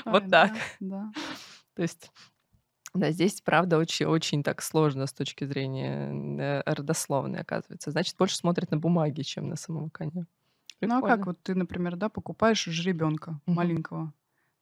Вот 0.04 0.30
так. 0.30 0.52
Да, 0.80 1.12
да. 1.12 1.12
То 1.74 1.82
есть, 1.82 2.10
да, 2.94 3.10
здесь, 3.12 3.40
правда, 3.42 3.78
очень-очень 3.78 4.42
так 4.44 4.62
сложно 4.62 5.06
с 5.06 5.12
точки 5.14 5.44
зрения 5.44 6.12
э, 6.40 6.62
родословной, 6.66 7.40
оказывается. 7.40 7.90
Значит, 7.92 8.16
больше 8.18 8.36
смотрят 8.36 8.70
на 8.72 8.78
бумаги, 8.78 9.22
чем 9.22 9.48
на 9.48 9.56
самого 9.56 9.90
коня. 9.90 10.26
Ну 10.82 10.96
а 10.98 11.02
как 11.02 11.26
Прикольно. 11.26 11.26
вот 11.26 11.42
ты, 11.42 11.54
например, 11.54 11.96
да, 11.96 12.08
покупаешь 12.08 12.64
жеребенка 12.64 13.40
Мгм. 13.46 13.72
маленького, 13.72 14.12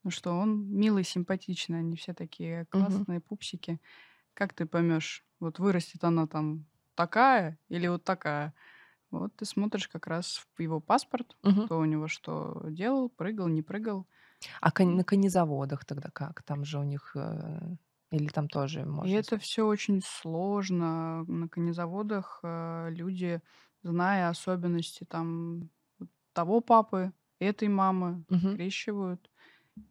ну 0.04 0.10
что 0.10 0.32
он 0.32 0.66
милый, 0.68 1.04
симпатичный, 1.04 1.80
они 1.80 1.96
все 1.96 2.14
такие 2.14 2.66
классные 2.66 3.20
пупсики. 3.20 3.80
Как 4.34 4.54
ты 4.54 4.66
поймешь, 4.66 5.26
вот 5.40 5.58
вырастет 5.60 6.04
она 6.04 6.26
там 6.28 6.66
такая 6.96 7.58
или 7.68 7.88
вот 7.88 8.04
такая? 8.04 8.54
Вот 9.10 9.36
ты 9.36 9.46
смотришь 9.46 9.88
как 9.88 10.06
раз 10.08 10.46
в 10.56 10.62
его 10.62 10.80
паспорт, 10.80 11.38
Мгм. 11.42 11.66
кто 11.66 11.78
у 11.78 11.86
него 11.86 12.08
что 12.08 12.62
делал, 12.70 13.10
прыгал, 13.10 13.48
не 13.48 13.62
прыгал. 13.62 14.08
А 14.60 14.70
кон- 14.72 14.96
на 14.96 15.04
конезаводах 15.04 15.84
тогда 15.84 16.10
как? 16.10 16.42
Там 16.42 16.64
же 16.64 16.78
у 16.78 16.82
них... 16.84 17.12
э, 17.16 17.60
Или 18.10 18.28
там 18.28 18.48
тоже 18.48 18.84
И 19.02 19.10
можно... 19.10 19.10
это 19.10 19.38
все 19.38 19.66
очень 19.66 20.00
сложно. 20.02 21.24
На 21.24 21.48
конезаводах 21.48 22.40
э, 22.42 22.88
люди, 22.90 23.42
зная 23.82 24.28
особенности 24.28 25.04
там 25.04 25.70
вот 25.98 26.08
того 26.32 26.60
папы, 26.60 27.12
этой 27.40 27.68
мамы, 27.68 28.24
Мгм. 28.28 28.58
скрещивают. 28.58 29.30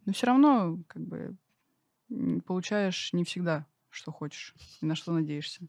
Но 0.06 0.12
все 0.12 0.26
равно 0.28 0.78
как 0.88 1.02
бы 1.04 1.36
м, 2.10 2.40
получаешь 2.42 3.12
не 3.14 3.24
всегда, 3.24 3.66
что 3.90 4.12
хочешь 4.12 4.54
и 4.82 4.86
на 4.86 4.96
что 4.96 5.12
надеешься. 5.12 5.66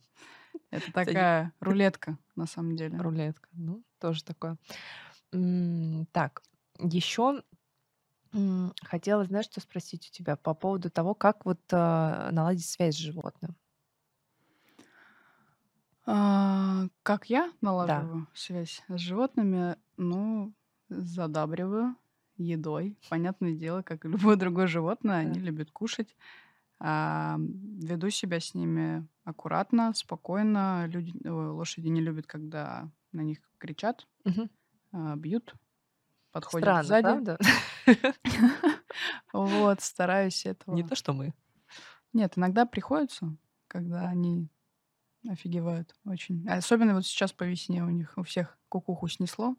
Это 0.72 0.91
такая 0.93 1.54
рулетка 1.62 2.19
на 2.36 2.48
самом 2.48 2.76
деле. 2.78 3.04
Рулетка. 3.04 3.50
Ну, 3.54 3.84
тоже 4.00 4.24
такое. 4.24 4.58
М, 5.34 6.08
Так, 6.12 6.43
еще 6.80 7.43
хотела, 8.84 9.26
знаешь, 9.26 9.46
что 9.46 9.62
спросить 9.62 10.08
у 10.10 10.12
тебя 10.12 10.36
по 10.36 10.54
поводу 10.54 10.89
того, 10.89 11.13
как 11.15 11.46
вот 11.46 11.62
э, 11.72 12.30
наладить 12.32 12.65
связь 12.65 12.96
с 12.96 13.00
животным. 13.00 13.56
А, 16.06 16.88
как 17.04 17.30
я 17.30 17.52
Да. 17.80 18.10
налаживаю 18.10 18.28
связь 18.34 18.84
с 18.89 18.98
животными? 19.00 19.78
Ну, 19.98 20.54
задабриваю 20.89 21.96
едой. 22.38 22.98
Понятное 23.10 23.54
дело, 23.54 23.84
как 23.84 24.06
и 24.06 24.10
любое 24.10 24.36
другое 24.36 24.67
животное, 24.67 25.17
они 25.17 25.39
Да. 25.39 25.39
любят 25.39 25.72
кушать. 25.72 26.15
А, 26.80 27.38
веду 27.39 28.10
себя 28.10 28.39
с 28.39 28.54
ними 28.56 29.08
аккуратно, 29.24 29.93
спокойно. 29.96 30.88
Люди, 30.88 31.13
ой, 31.28 31.50
лошади 31.50 31.88
не 31.89 32.02
любят, 32.02 32.28
когда 32.28 32.89
на 33.13 33.22
них 33.22 33.39
кричат, 33.60 34.08
Мгм. 34.26 34.50
а, 34.93 35.15
бьют, 35.17 35.56
подходят 36.32 36.78
Странно, 36.78 36.84
сзади. 36.84 37.22
правда? 37.22 37.38
Вот, 39.34 39.82
стараюсь 39.82 40.46
Не 40.46 40.52
этого. 40.52 40.84
то, 40.84 40.96
что 40.96 41.13
мы. 41.13 41.34
Нет, 42.13 42.34
иногда 42.38 42.65
приходится, 42.65 43.36
когда 43.67 44.10
они 44.10 44.50
офигевают 45.30 45.96
очень. 46.06 46.48
Особенно 46.50 46.96
вот 46.96 47.06
сейчас 47.06 47.34
по 47.34 47.43
весне 47.43 47.84
у 47.84 47.89
них 47.89 48.13
у 48.17 48.24
всех 48.24 48.58
кукуху 48.69 49.08
снесло. 49.08 49.56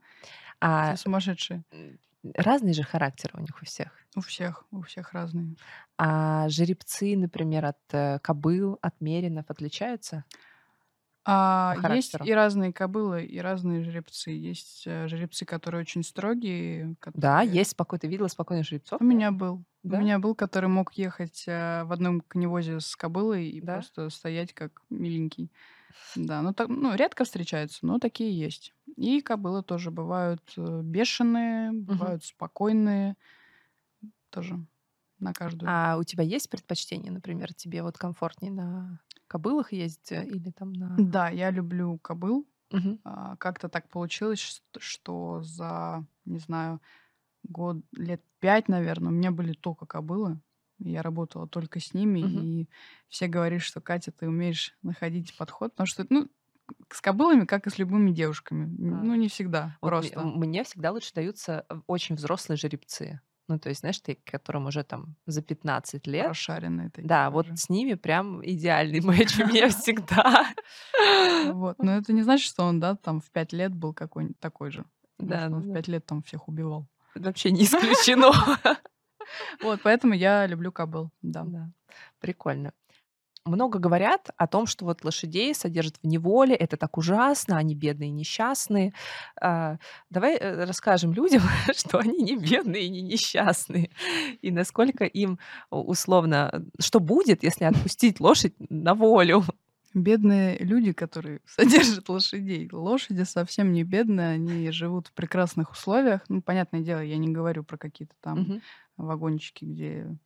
А 0.60 0.94
Все 0.94 0.96
сумасшедшие. 0.96 1.64
м, 1.72 1.98
разные 2.36 2.74
же 2.74 2.82
характеры 2.82 3.34
у 3.38 3.40
них 3.42 3.60
у 3.62 3.64
всех. 3.64 3.92
У 4.16 4.20
всех, 4.20 4.66
у 4.72 4.82
всех 4.82 5.12
разные. 5.12 5.56
А 5.96 6.48
жеребцы, 6.48 7.16
например, 7.16 7.64
от 7.66 7.78
э, 7.92 8.18
кобыл, 8.20 8.78
от 8.82 9.00
меринов 9.00 9.46
отличаются 9.48 10.24
А, 11.26 11.74
по 11.74 11.80
есть 11.94 12.12
характеру? 12.12 12.24
и 12.24 12.32
разные 12.32 12.72
кобылы, 12.72 13.24
и 13.24 13.38
разные 13.38 13.82
жеребцы. 13.82 14.30
Есть 14.30 14.84
э, 14.86 15.08
жеребцы, 15.08 15.44
которые 15.46 15.80
очень 15.80 16.02
строгие, 16.02 16.96
Да, 17.14 17.40
которые... 17.40 17.50
есть 17.50 17.70
спокойно. 17.70 18.00
Ты 18.00 18.08
видела 18.08 18.28
спокойных 18.28 18.66
жеребцов? 18.66 19.00
У 19.00 19.04
меня 19.04 19.30
был. 19.32 19.64
У 19.82 19.88
Да? 19.88 19.98
меня 20.00 20.18
был, 20.18 20.34
который 20.34 20.68
мог 20.68 20.92
ехать 20.94 21.44
э, 21.46 21.84
в 21.84 21.92
одном 21.92 22.20
коневозе 22.20 22.80
с 22.80 22.94
кобылой 22.96 23.48
и 23.48 23.60
Да? 23.60 23.74
просто 23.74 24.10
стоять 24.10 24.52
как 24.52 24.82
миленький. 24.90 25.50
Да, 26.16 26.42
ну, 26.42 26.52
так, 26.52 26.68
ну 26.68 26.94
редко 26.94 27.24
встречаются, 27.24 27.86
но 27.86 27.98
такие 27.98 28.36
есть. 28.38 28.74
И 28.96 29.20
кобылы 29.22 29.62
тоже 29.62 29.90
бывают 29.90 30.42
э, 30.56 30.80
бешеные, 30.82 31.72
бывают 31.72 32.24
спокойные. 32.24 33.16
Тоже 34.30 34.58
на 35.18 35.32
каждую. 35.32 35.70
А 35.70 35.96
у 35.98 36.02
тебя 36.04 36.24
есть 36.24 36.50
предпочтение, 36.50 37.12
например, 37.12 37.54
тебе 37.54 37.82
вот 37.82 37.98
комфортнее 37.98 38.52
на 38.52 39.00
кобылах 39.26 39.72
ездить 39.72 40.12
э, 40.12 40.24
или 40.26 40.50
там 40.50 40.72
на... 40.72 40.98
Да, 40.98 41.28
я 41.28 41.50
люблю 41.50 41.98
кобыл. 41.98 42.46
Мгм. 42.72 42.98
А, 43.04 43.36
Как-то 43.36 43.68
так 43.68 43.88
получилось, 43.90 44.62
что 44.78 45.42
за, 45.42 46.06
не 46.24 46.38
знаю, 46.38 46.80
год, 47.44 47.78
лет 47.92 48.22
пять, 48.40 48.68
наверное, 48.68 49.10
у 49.10 49.14
меня 49.14 49.30
были 49.30 49.52
только 49.54 49.86
кобылы. 49.86 50.40
Я 50.78 51.02
работала 51.02 51.48
только 51.48 51.80
с 51.80 51.94
ними, 51.94 52.20
Мгм. 52.20 52.46
и 52.62 52.68
все 53.08 53.28
говорят, 53.28 53.62
что 53.62 53.80
Катя, 53.80 54.12
ты 54.12 54.28
умеешь 54.28 54.76
находить 54.82 55.36
подход, 55.36 55.72
потому 55.72 55.86
что, 55.86 56.06
ну, 56.10 56.28
с 56.90 57.00
кобылами, 57.00 57.44
как 57.46 57.66
и 57.66 57.70
с 57.70 57.78
любыми 57.78 58.10
девушками, 58.12 58.66
А. 58.88 59.04
ну, 59.04 59.14
не 59.14 59.28
всегда, 59.28 59.78
Вот 59.82 59.90
просто. 59.90 60.20
мне 60.20 60.64
всегда 60.64 60.92
лучше 60.92 61.14
даются 61.14 61.66
э, 61.68 61.76
очень 61.86 62.16
взрослые 62.16 62.56
жеребцы. 62.58 63.20
Ну, 63.46 63.58
то 63.58 63.68
есть, 63.68 63.80
знаешь, 63.80 64.00
ты, 64.00 64.18
которым 64.24 64.66
уже 64.66 64.84
там 64.84 65.16
за 65.26 65.42
15 65.42 66.06
лет, 66.06 66.28
Расшаренные 66.28 66.88
такие 66.88 67.06
да, 67.06 67.30
вот 67.30 67.46
тоже. 67.46 67.58
с 67.58 67.68
ними 67.68 67.94
прям 67.94 68.44
идеальный 68.44 69.00
матч 69.00 69.38
у 69.38 69.46
меня 69.46 69.68
всегда. 69.70 70.46
Вот, 71.52 71.78
но 71.78 71.96
это 71.96 72.12
не 72.12 72.22
значит, 72.22 72.46
что 72.46 72.64
он, 72.64 72.80
да, 72.80 72.96
там 72.96 73.20
в 73.20 73.30
пять 73.30 73.52
лет 73.52 73.74
был 73.74 73.92
какой-нибудь 73.92 74.40
такой 74.40 74.70
же. 74.70 74.84
Да, 75.18 75.46
он 75.46 75.60
в 75.60 75.66
да. 75.66 75.74
пять 75.74 75.88
лет 75.88 76.06
там 76.06 76.22
всех 76.22 76.48
убивал. 76.48 76.88
Вообще 77.14 77.50
не 77.50 77.64
исключено. 77.64 78.32
Вот, 79.62 79.80
поэтому 79.82 80.14
я 80.14 80.46
люблю 80.46 80.72
кобыл, 80.72 81.10
да. 81.22 81.44
Да, 81.44 81.70
прикольно. 82.20 82.72
Много 83.46 83.78
говорят 83.78 84.30
о 84.38 84.46
том, 84.46 84.66
что 84.66 84.86
вот 84.86 85.04
лошадей 85.04 85.54
содержат 85.54 85.98
в 86.02 86.06
неволе, 86.06 86.54
это 86.54 86.78
так 86.78 86.96
ужасно, 86.96 87.58
они 87.58 87.74
бедные 87.74 88.08
и 88.08 88.12
несчастные. 88.12 88.94
А, 89.38 89.76
Давай 90.08 90.36
э, 90.36 90.64
расскажем 90.64 91.12
людям, 91.12 91.42
что 91.76 91.98
они 91.98 92.22
не 92.22 92.36
бедные 92.38 92.84
и 92.86 92.88
не 92.88 93.02
несчастные, 93.02 93.90
и 94.40 94.50
насколько 94.50 95.04
им 95.04 95.38
условно, 95.70 96.64
что 96.80 97.00
будет, 97.00 97.42
если 97.42 97.64
отпустить 97.64 98.18
лошадь 98.18 98.54
на 98.70 98.94
волю. 98.94 99.42
Бедные 99.92 100.56
люди, 100.58 100.92
которые 100.92 101.40
содержат 101.46 102.08
лошадей. 102.08 102.68
Лошади 102.72 103.24
совсем 103.24 103.72
не 103.72 103.84
бедные, 103.84 104.28
они 104.30 104.70
живут 104.70 105.08
в 105.08 105.12
прекрасных 105.12 105.72
условиях. 105.72 106.22
Ну, 106.30 106.40
понятное 106.40 106.80
дело, 106.80 107.00
я 107.00 107.18
не 107.18 107.28
говорю 107.28 107.62
про 107.62 107.76
какие-то 107.76 108.14
там 108.22 108.38
Мгм. 108.40 108.62
вагончики, 108.96 109.66
где 109.66 110.16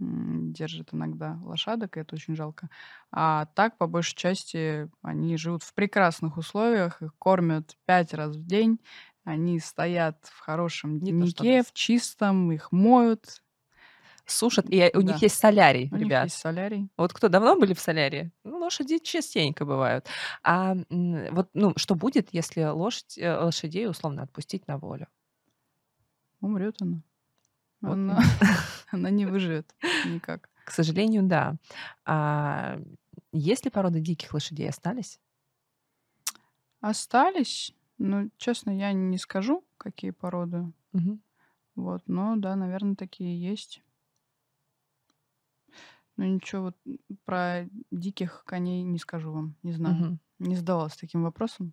м, 0.00 0.52
держат 0.52 0.94
иногда 0.94 1.38
лошадок, 1.42 1.96
и 1.96 2.00
это 2.00 2.14
очень 2.16 2.36
жалко. 2.36 2.68
А 3.12 3.46
так, 3.54 3.78
по 3.78 3.86
большей 3.86 4.16
части, 4.16 4.90
они 5.02 5.36
живут 5.36 5.62
в 5.62 5.74
прекрасных 5.74 6.36
условиях, 6.38 7.02
их 7.02 7.14
кормят 7.18 7.76
пять 7.86 8.14
раз 8.14 8.36
в 8.36 8.46
день, 8.46 8.80
они 9.24 9.60
стоят 9.60 10.26
в 10.26 10.38
хорошем 10.40 10.98
нас. 11.00 11.62
в 11.62 11.72
чистом, 11.72 12.52
их 12.52 12.72
моют. 12.72 13.42
Сушат, 14.26 14.66
и 14.70 14.90
у 14.94 15.00
них 15.00 15.18
Да. 15.18 15.22
есть 15.22 15.36
солярий, 15.38 15.92
У 15.92 15.96
них 15.98 16.14
ребят. 16.14 16.22
есть 16.22 16.36
солярий. 16.38 16.90
Вот 16.98 17.12
кто 17.14 17.28
давно 17.28 17.56
были 17.58 17.74
в 17.74 17.80
солярии? 17.80 18.32
Ну, 18.44 18.58
лошади 18.58 18.98
частенько 18.98 19.64
бывают. 19.64 20.06
А 20.42 20.74
вот, 20.90 21.50
ну, 21.54 21.72
что 21.76 21.94
будет, 21.94 22.28
если 22.32 22.62
лошадь, 22.64 23.18
э, 23.18 23.36
лошадей 23.36 23.88
условно 23.88 24.22
отпустить 24.22 24.66
на 24.68 24.78
волю? 24.78 25.08
Умрет 26.40 26.82
она. 26.82 27.02
Вот 27.80 27.92
Она, 27.92 28.20
она 28.90 29.10
не 29.10 29.26
выживет 29.26 29.74
никак. 30.04 30.48
К 30.64 30.70
сожалению, 30.70 31.22
да. 31.22 31.56
А 32.04 32.78
есть 33.32 33.64
ли 33.64 33.70
породы 33.70 34.00
диких 34.00 34.34
лошадей 34.34 34.68
остались? 34.68 35.20
Остались, 36.80 37.74
ну, 37.98 38.30
честно, 38.36 38.70
я 38.70 38.92
не 38.92 39.18
скажу, 39.18 39.64
какие 39.78 40.10
породы. 40.12 40.72
Мгм. 40.92 41.20
Вот, 41.74 42.02
но 42.06 42.36
да, 42.36 42.56
наверное, 42.56 42.94
такие 42.96 43.40
есть. 43.40 43.82
Но 46.16 46.24
ничего 46.24 46.62
вот 46.62 46.76
про 47.24 47.68
диких 47.92 48.42
коней 48.44 48.82
не 48.82 48.98
скажу 48.98 49.32
вам, 49.32 49.54
не 49.62 49.72
знаю. 49.72 49.94
Мгм. 49.94 50.20
Не 50.40 50.56
задавалась 50.56 50.96
таким 50.96 51.22
вопросом. 51.22 51.72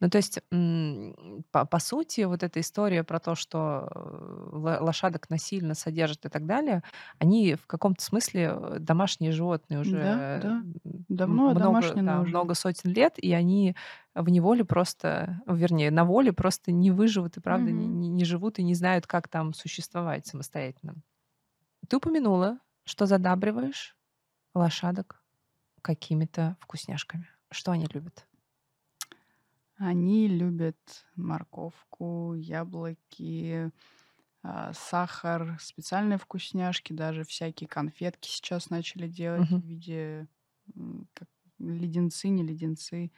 Ну, 0.00 0.10
то 0.10 0.18
есть, 0.18 0.40
м, 0.50 1.44
по, 1.52 1.64
по 1.64 1.78
сути, 1.78 2.22
вот 2.22 2.42
эта 2.42 2.60
история 2.60 3.04
про 3.04 3.20
то, 3.20 3.34
что 3.34 3.88
э, 3.94 4.48
ло- 4.52 4.78
лошадок 4.80 5.30
насильно 5.30 5.74
содержат 5.74 6.26
и 6.26 6.28
так 6.28 6.46
далее, 6.46 6.82
они 7.18 7.54
в 7.54 7.66
каком-то 7.66 8.02
смысле 8.04 8.52
э, 8.54 8.76
домашние 8.80 9.32
животные 9.32 9.80
Да, 9.82 10.14
уже 10.14 10.24
да. 10.34 10.64
м, 10.84 11.06
Давно 11.08 11.50
много, 11.50 11.98
да, 12.02 12.22
уже. 12.22 12.24
много 12.24 12.54
сотен 12.54 12.92
лет, 12.92 13.14
и 13.18 13.32
они 13.32 13.76
в 14.14 14.28
неволе 14.30 14.64
просто, 14.64 15.40
вернее, 15.46 15.90
на 15.90 16.04
воле 16.04 16.32
просто 16.32 16.72
не 16.72 16.90
выживут 16.90 17.36
и, 17.36 17.40
правда, 17.40 17.72
не, 17.72 17.86
Мгм. 17.86 17.88
не- 17.88 18.08
не 18.08 18.24
живут 18.24 18.58
и 18.58 18.62
не 18.64 18.74
знают, 18.74 19.06
как 19.06 19.28
там 19.28 19.54
существовать 19.54 20.26
самостоятельно. 20.26 20.96
Ты 21.88 21.96
упомянула, 21.98 22.60
что 22.84 23.06
задабриваешь 23.06 23.96
лошадок 24.54 25.22
какими-то 25.82 26.56
вкусняшками. 26.60 27.28
Что 27.52 27.72
они 27.72 27.86
любят? 27.86 28.26
Они 29.82 30.28
любят 30.28 31.06
морковку, 31.16 32.34
яблоки, 32.34 33.72
а, 34.42 34.72
сахар, 34.74 35.58
специальные 35.60 36.18
вкусняшки, 36.18 36.92
даже 36.92 37.24
всякие 37.24 37.68
конфетки 37.68 38.28
сейчас 38.28 38.70
начали 38.70 39.08
делать 39.08 39.44
Мгм. 39.44 39.62
в 39.62 39.64
виде 39.66 40.28
м, 40.76 41.08
как 41.14 41.28
леденцы, 41.58 42.28
не 42.28 42.42
леденцы, 42.44 43.12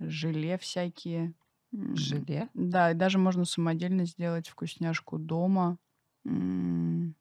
желе 0.00 0.58
всякие. 0.58 1.34
М, 1.74 2.28
Желе? 2.34 2.48
Да, 2.54 2.92
и 2.92 2.94
даже 2.94 3.18
можно 3.18 3.44
самодельно 3.46 4.06
сделать 4.06 4.48
вкусняшку 4.48 5.18
дома. 5.18 5.78
М, 6.26 7.16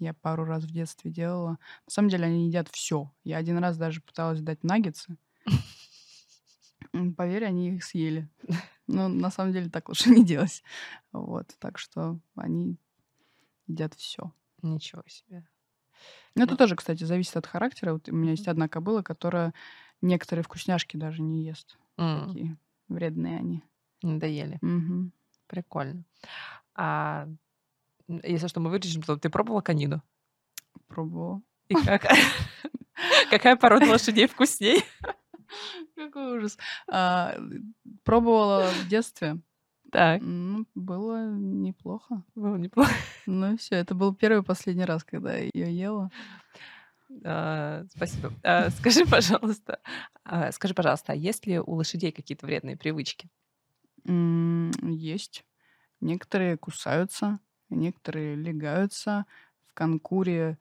Я 0.00 0.14
пару 0.14 0.44
раз 0.44 0.64
в 0.64 0.72
детстве 0.72 1.10
делала. 1.12 1.52
На 1.86 1.90
самом 1.90 2.10
деле 2.10 2.26
они 2.26 2.48
едят 2.48 2.68
все. 2.70 3.12
Я 3.24 3.38
один 3.38 3.58
раз 3.58 3.78
даже 3.78 4.02
пыталась 4.02 4.40
дать 4.42 4.64
наггетсы. 4.64 5.16
Поверь, 7.16 7.44
они 7.44 7.76
их 7.76 7.84
съели. 7.84 8.28
Но 8.86 9.08
на 9.08 9.30
самом 9.30 9.52
деле 9.52 9.68
так 9.68 9.88
лучше 9.88 10.10
не 10.10 10.24
делать. 10.24 10.62
Вот, 11.12 11.54
так 11.58 11.78
что 11.78 12.18
они 12.34 12.76
едят 13.66 13.94
все. 13.94 14.32
Ничего 14.62 15.02
себе. 15.06 15.46
Ну, 16.34 16.44
это 16.44 16.56
тоже, 16.56 16.76
кстати, 16.76 17.04
зависит 17.04 17.36
от 17.36 17.46
характера. 17.46 17.94
Вот 17.94 18.08
у 18.08 18.14
меня 18.14 18.32
есть 18.32 18.48
одна 18.48 18.68
кобыла, 18.68 19.02
которая 19.02 19.54
некоторые 20.02 20.42
вкусняшки 20.42 20.96
даже 20.96 21.22
не 21.22 21.44
ест. 21.44 21.78
Такие 21.96 22.58
вредные 22.88 23.38
они. 23.38 23.64
Надоели. 24.02 24.60
Прикольно. 25.46 26.04
А 26.74 27.28
если 28.08 28.48
что, 28.48 28.60
мы 28.60 28.70
вырежем, 28.70 29.02
то 29.02 29.16
ты 29.16 29.30
пробовала 29.30 29.62
канину? 29.62 30.02
Пробовала. 30.88 31.42
И 31.68 31.74
как? 31.74 32.06
Какая 33.30 33.56
порода 33.56 33.86
лошадей 33.86 34.26
вкусней? 34.26 34.84
Какой 35.96 36.38
ужас. 36.38 36.58
А, 36.88 37.36
Пробовала 38.04 38.68
в 38.70 38.88
детстве. 38.88 39.38
Так, 39.92 40.20
Ну, 40.22 40.66
было 40.74 41.30
неплохо. 41.36 42.22
было 42.34 42.56
неплохо. 42.56 42.90
Ну 43.26 43.54
и 43.54 43.56
все. 43.56 43.76
Это 43.76 43.94
был 43.94 44.14
первый 44.14 44.40
и 44.42 44.44
последний 44.44 44.84
раз, 44.84 45.04
когда 45.04 45.36
я 45.36 45.48
ее 45.52 45.76
ела. 45.76 46.10
А, 47.24 47.84
Спасибо. 47.94 48.32
А, 48.42 48.70
Скажи, 48.70 49.06
пожалуйста, 49.06 49.80
а, 50.24 50.50
скажи, 50.52 50.74
пожалуйста, 50.74 51.12
а 51.12 51.16
есть 51.16 51.46
ли 51.46 51.58
у 51.60 51.74
лошадей 51.74 52.12
какие-то 52.12 52.46
вредные 52.46 52.76
привычки? 52.76 53.28
Есть. 54.04 55.44
Некоторые 56.00 56.56
кусаются, 56.56 57.38
некоторые 57.70 58.34
легаются. 58.36 59.24
В 59.66 59.74
конкуре 59.74 60.58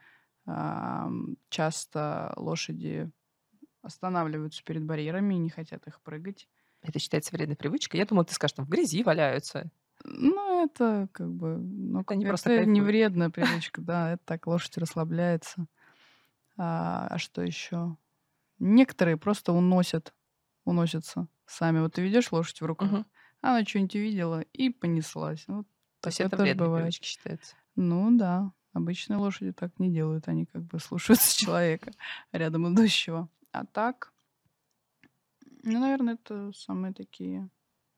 часто 1.50 2.34
лошади 2.38 3.12
останавливаются 3.86 4.64
перед 4.64 4.84
барьерами 4.84 5.36
и 5.36 5.40
не 5.40 5.50
хотят 5.50 5.88
их 5.88 6.02
прыгать. 6.02 6.48
Это 6.82 7.00
считается 7.00 7.32
вредной 7.36 7.56
привычкой? 7.56 8.00
Я 8.00 8.06
думала, 8.06 8.26
ты 8.26 8.34
скажешь, 8.34 8.54
там 8.56 8.66
в 8.66 8.70
грязи 8.70 9.04
валяются. 9.04 9.72
Ну, 10.04 10.66
это 10.66 11.08
как 11.14 11.32
бы... 11.34 11.58
Ну, 11.58 12.02
Это 12.02 12.16
к- 12.16 12.28
просто 12.28 12.52
это 12.52 12.66
не 12.70 12.82
вредная 12.82 13.30
привычка, 13.32 13.82
да. 13.82 14.14
Это 14.14 14.24
так 14.26 14.46
лошадь 14.48 14.78
расслабляется. 14.78 15.68
А, 16.58 17.08
а 17.10 17.18
что 17.18 17.42
еще? 17.42 17.98
Некоторые 18.60 19.18
просто 19.18 19.52
уносят, 19.54 20.14
уносятся 20.64 21.28
сами. 21.46 21.80
Вот 21.80 21.94
ты 21.94 22.02
ведешь 22.02 22.32
лошадь 22.32 22.62
в 22.62 22.66
руках, 22.66 22.92
Мгм. 22.92 23.06
она 23.42 23.66
что-нибудь 23.66 23.96
увидела 23.96 24.42
и 24.42 24.70
понеслась. 24.70 25.46
Вот 25.48 25.68
То 26.02 26.08
есть 26.10 26.22
это 26.22 26.38
вредные 26.38 26.68
бывает. 26.68 26.86
привычки 26.86 27.06
считаются. 27.08 27.56
Ну 27.76 28.16
да, 28.18 28.52
обычные 28.74 29.18
лошади 29.18 29.52
так 29.52 29.78
не 29.80 29.92
делают. 29.92 30.28
Они 30.28 30.46
как 30.46 30.64
бы 30.64 30.80
слушаются 30.80 31.38
человека 31.46 31.92
рядом 32.32 32.74
идущего. 32.74 33.30
А 33.60 33.66
так, 33.66 34.14
ну, 35.64 35.80
наверное, 35.80 36.16
это 36.16 36.52
самые 36.54 36.94
такие 36.94 37.50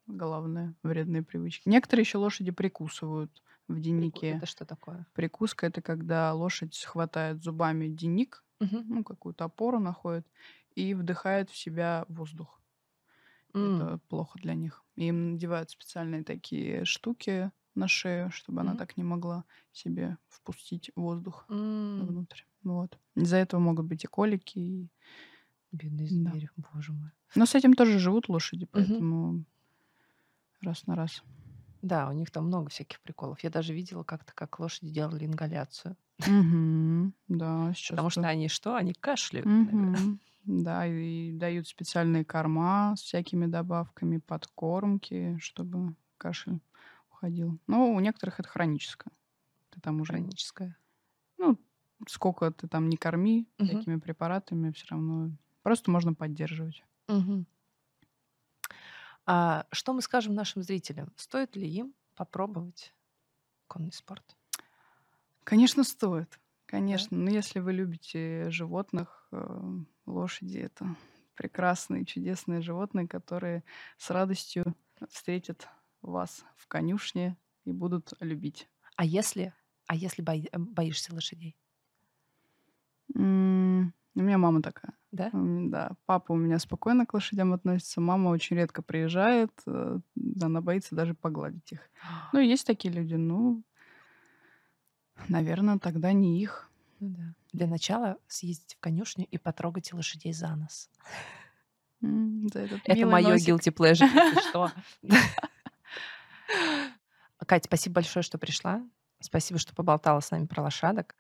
главные 0.07 0.75
вредные 0.83 1.23
привычки. 1.23 1.69
Некоторые 1.69 2.03
еще 2.03 2.19
лошади 2.19 2.51
прикусывают 2.51 3.43
в 3.67 3.79
деннике. 3.81 4.27
Это 4.27 4.45
что 4.45 4.65
такое? 4.65 5.07
Прикуска 5.13 5.67
это 5.67 5.81
когда 5.81 6.33
лошадь 6.33 6.83
хватает 6.83 7.43
зубами 7.43 7.87
денник, 7.87 8.43
Мгм. 8.59 8.85
ну, 8.87 9.03
какую-то 9.03 9.45
опору 9.45 9.79
находит, 9.79 10.27
и 10.75 10.93
вдыхает 10.93 11.49
в 11.49 11.57
себя 11.57 12.05
воздух. 12.09 12.61
М, 13.55 13.89
Это 13.89 13.99
плохо 14.09 14.39
для 14.39 14.53
них. 14.55 14.83
Им 14.95 15.33
надевают 15.33 15.69
специальные 15.71 16.23
такие 16.23 16.85
штуки 16.85 17.51
на 17.75 17.87
шею, 17.87 18.31
чтобы 18.31 18.61
она 18.61 18.75
мгм. 18.75 18.77
так 18.77 18.97
не 18.97 19.03
могла 19.03 19.45
себе 19.71 20.17
впустить 20.27 20.91
воздух 20.95 21.49
М, 21.49 21.97
внутрь. 21.97 22.41
Вот. 22.63 22.99
Из-за 23.15 23.37
этого 23.37 23.59
могут 23.59 23.85
быть 23.87 24.03
и 24.03 24.07
колики. 24.07 24.59
И... 24.59 24.89
Бедные 25.71 26.07
Да. 26.09 26.31
звери, 26.31 26.49
боже 26.73 26.93
мой. 26.93 27.11
Но 27.35 27.45
с 27.45 27.55
этим 27.55 27.73
тоже 27.73 27.99
живут 27.99 28.29
лошади, 28.29 28.65
поэтому 28.71 29.43
раз 30.61 30.87
на 30.87 30.95
раз. 30.95 31.23
Да, 31.81 32.09
у 32.09 32.13
них 32.13 32.31
там 32.31 32.47
много 32.47 32.69
всяких 32.69 32.99
приколов. 33.01 33.39
Я 33.41 33.49
даже 33.49 33.73
видела 33.73 34.03
как-то, 34.03 34.33
как 34.33 34.59
лошади 34.59 34.91
делали 34.91 35.25
ингаляцию. 35.25 35.95
Да, 36.19 37.73
сейчас 37.75 37.89
Потому 37.91 38.09
что 38.09 38.21
то- 38.21 38.27
они 38.29 38.47
что? 38.47 38.75
Они 38.75 38.93
кашляют. 38.93 39.45
Мгм. 39.45 40.19
Да, 40.45 40.87
и 40.87 41.33
дают 41.33 41.67
специальные 41.67 42.23
корма 42.23 42.95
с 42.97 43.01
всякими 43.01 43.45
добавками, 43.47 44.17
подкормки, 44.17 45.37
чтобы 45.41 45.93
кашель 46.17 46.61
уходил. 47.11 47.59
Но 47.67 47.91
у 47.93 47.99
некоторых 47.99 48.39
это 48.39 48.47
хроническое. 48.47 49.11
Ты 49.71 49.81
там 49.81 49.99
уже, 50.01 50.13
Хроническое. 50.13 50.77
ну, 51.37 51.59
сколько 52.07 52.49
ты 52.51 52.67
там 52.69 52.87
не 52.87 52.95
корми 52.95 53.47
всякими 53.59 53.97
препаратами, 53.97 54.71
все 54.71 54.85
равно 54.91 55.31
просто 55.67 55.91
можно 55.91 56.13
поддерживать. 56.13 56.81
Мгм. 57.09 57.45
А 59.25 59.65
что 59.73 59.91
мы 59.91 60.01
скажем 60.01 60.33
нашим 60.33 60.63
зрителям? 60.63 61.11
Стоит 61.17 61.57
ли 61.57 61.67
им 61.67 61.93
попробовать 62.15 62.95
конный 63.67 63.91
спорт? 63.91 64.37
Конечно, 65.43 65.83
стоит. 65.83 66.29
Да? 66.31 66.37
Конечно. 66.67 67.17
Но 67.17 67.29
если 67.29 67.59
вы 67.59 67.73
любите 67.73 68.49
животных, 68.49 69.27
э, 69.33 69.61
лошади 70.05 70.59
это 70.59 70.95
прекрасные, 71.35 72.05
чудесные 72.05 72.61
животные, 72.61 73.05
которые 73.05 73.65
с 73.97 74.09
радостью 74.09 74.73
встретят 75.09 75.67
вас 76.01 76.45
в 76.55 76.67
конюшне 76.69 77.35
и 77.65 77.73
будут 77.73 78.13
любить. 78.21 78.69
А 78.95 79.03
если, 79.03 79.53
а 79.85 79.95
если 79.97 80.21
бои- 80.21 80.47
э, 80.49 80.57
боишься 80.57 81.13
лошадей? 81.13 81.57
М, 83.15 83.93
У 84.15 84.21
меня 84.21 84.37
мама 84.37 84.61
такая. 84.61 84.96
Да? 85.11 85.29
Да, 85.33 85.91
папа 86.05 86.33
у 86.33 86.35
меня 86.35 86.59
спокойно 86.59 87.05
к 87.05 87.13
лошадям 87.13 87.53
относится, 87.53 88.01
мама 88.01 88.29
очень 88.29 88.57
редко 88.57 88.81
приезжает, 88.81 89.51
э, 89.65 89.99
она 90.41 90.61
боится 90.61 90.95
даже 90.95 91.13
погладить 91.13 91.71
их. 91.71 91.79
Ну, 92.33 92.39
есть 92.39 92.67
такие 92.67 92.93
люди, 92.93 93.15
ну, 93.15 93.63
наверное, 95.29 95.79
тогда 95.79 96.11
не 96.13 96.41
их. 96.41 96.69
Ну 96.99 97.09
да. 97.09 97.33
Для 97.53 97.67
начала 97.67 98.17
съездить 98.27 98.75
в 98.75 98.79
конюшню 98.79 99.25
и 99.25 99.37
потрогать 99.37 99.93
лошадей 99.93 100.33
за 100.33 100.55
нос. 100.55 100.89
Этот 102.01 102.81
Это 102.83 103.05
мое 103.07 103.29
носик. 103.29 103.49
guilty 103.49 103.73
pleasure, 103.73 104.05
если 104.05 104.39
что. 104.49 104.71
Катя, 107.45 107.65
спасибо 107.65 107.95
большое, 107.95 108.23
что 108.23 108.37
пришла. 108.37 108.83
Спасибо, 109.19 109.59
что 109.59 109.73
поболтала 109.73 110.19
с 110.19 110.31
нами 110.31 110.45
про 110.45 110.63
лошадок. 110.63 111.15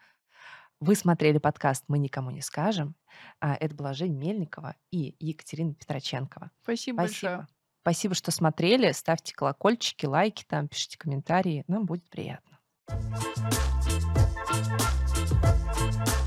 Вы 0.79 0.95
смотрели 0.95 1.39
подкаст 1.39 1.85
«Мы 1.87 1.97
никому 1.97 2.29
не 2.29 2.41
скажем». 2.41 2.95
А, 3.39 3.55
это 3.55 3.73
была 3.73 3.93
Жень 3.93 4.15
Мельникова 4.15 4.75
и 4.91 5.15
Екатерина 5.19 5.73
Петроченкова. 5.73 6.51
Спасибо, 6.61 6.97
Спасибо. 7.01 7.31
большое. 7.31 7.47
Спасибо, 7.81 8.13
что 8.13 8.31
смотрели. 8.31 8.91
Ставьте 8.91 9.33
колокольчики, 9.33 10.05
лайки 10.05 10.45
там, 10.47 10.67
пишите 10.67 10.97
комментарии. 10.99 11.63
Нам 11.67 11.85
будет 11.85 12.07
приятно. 12.09 12.59
Thank 14.49 16.07
you 16.07 16.26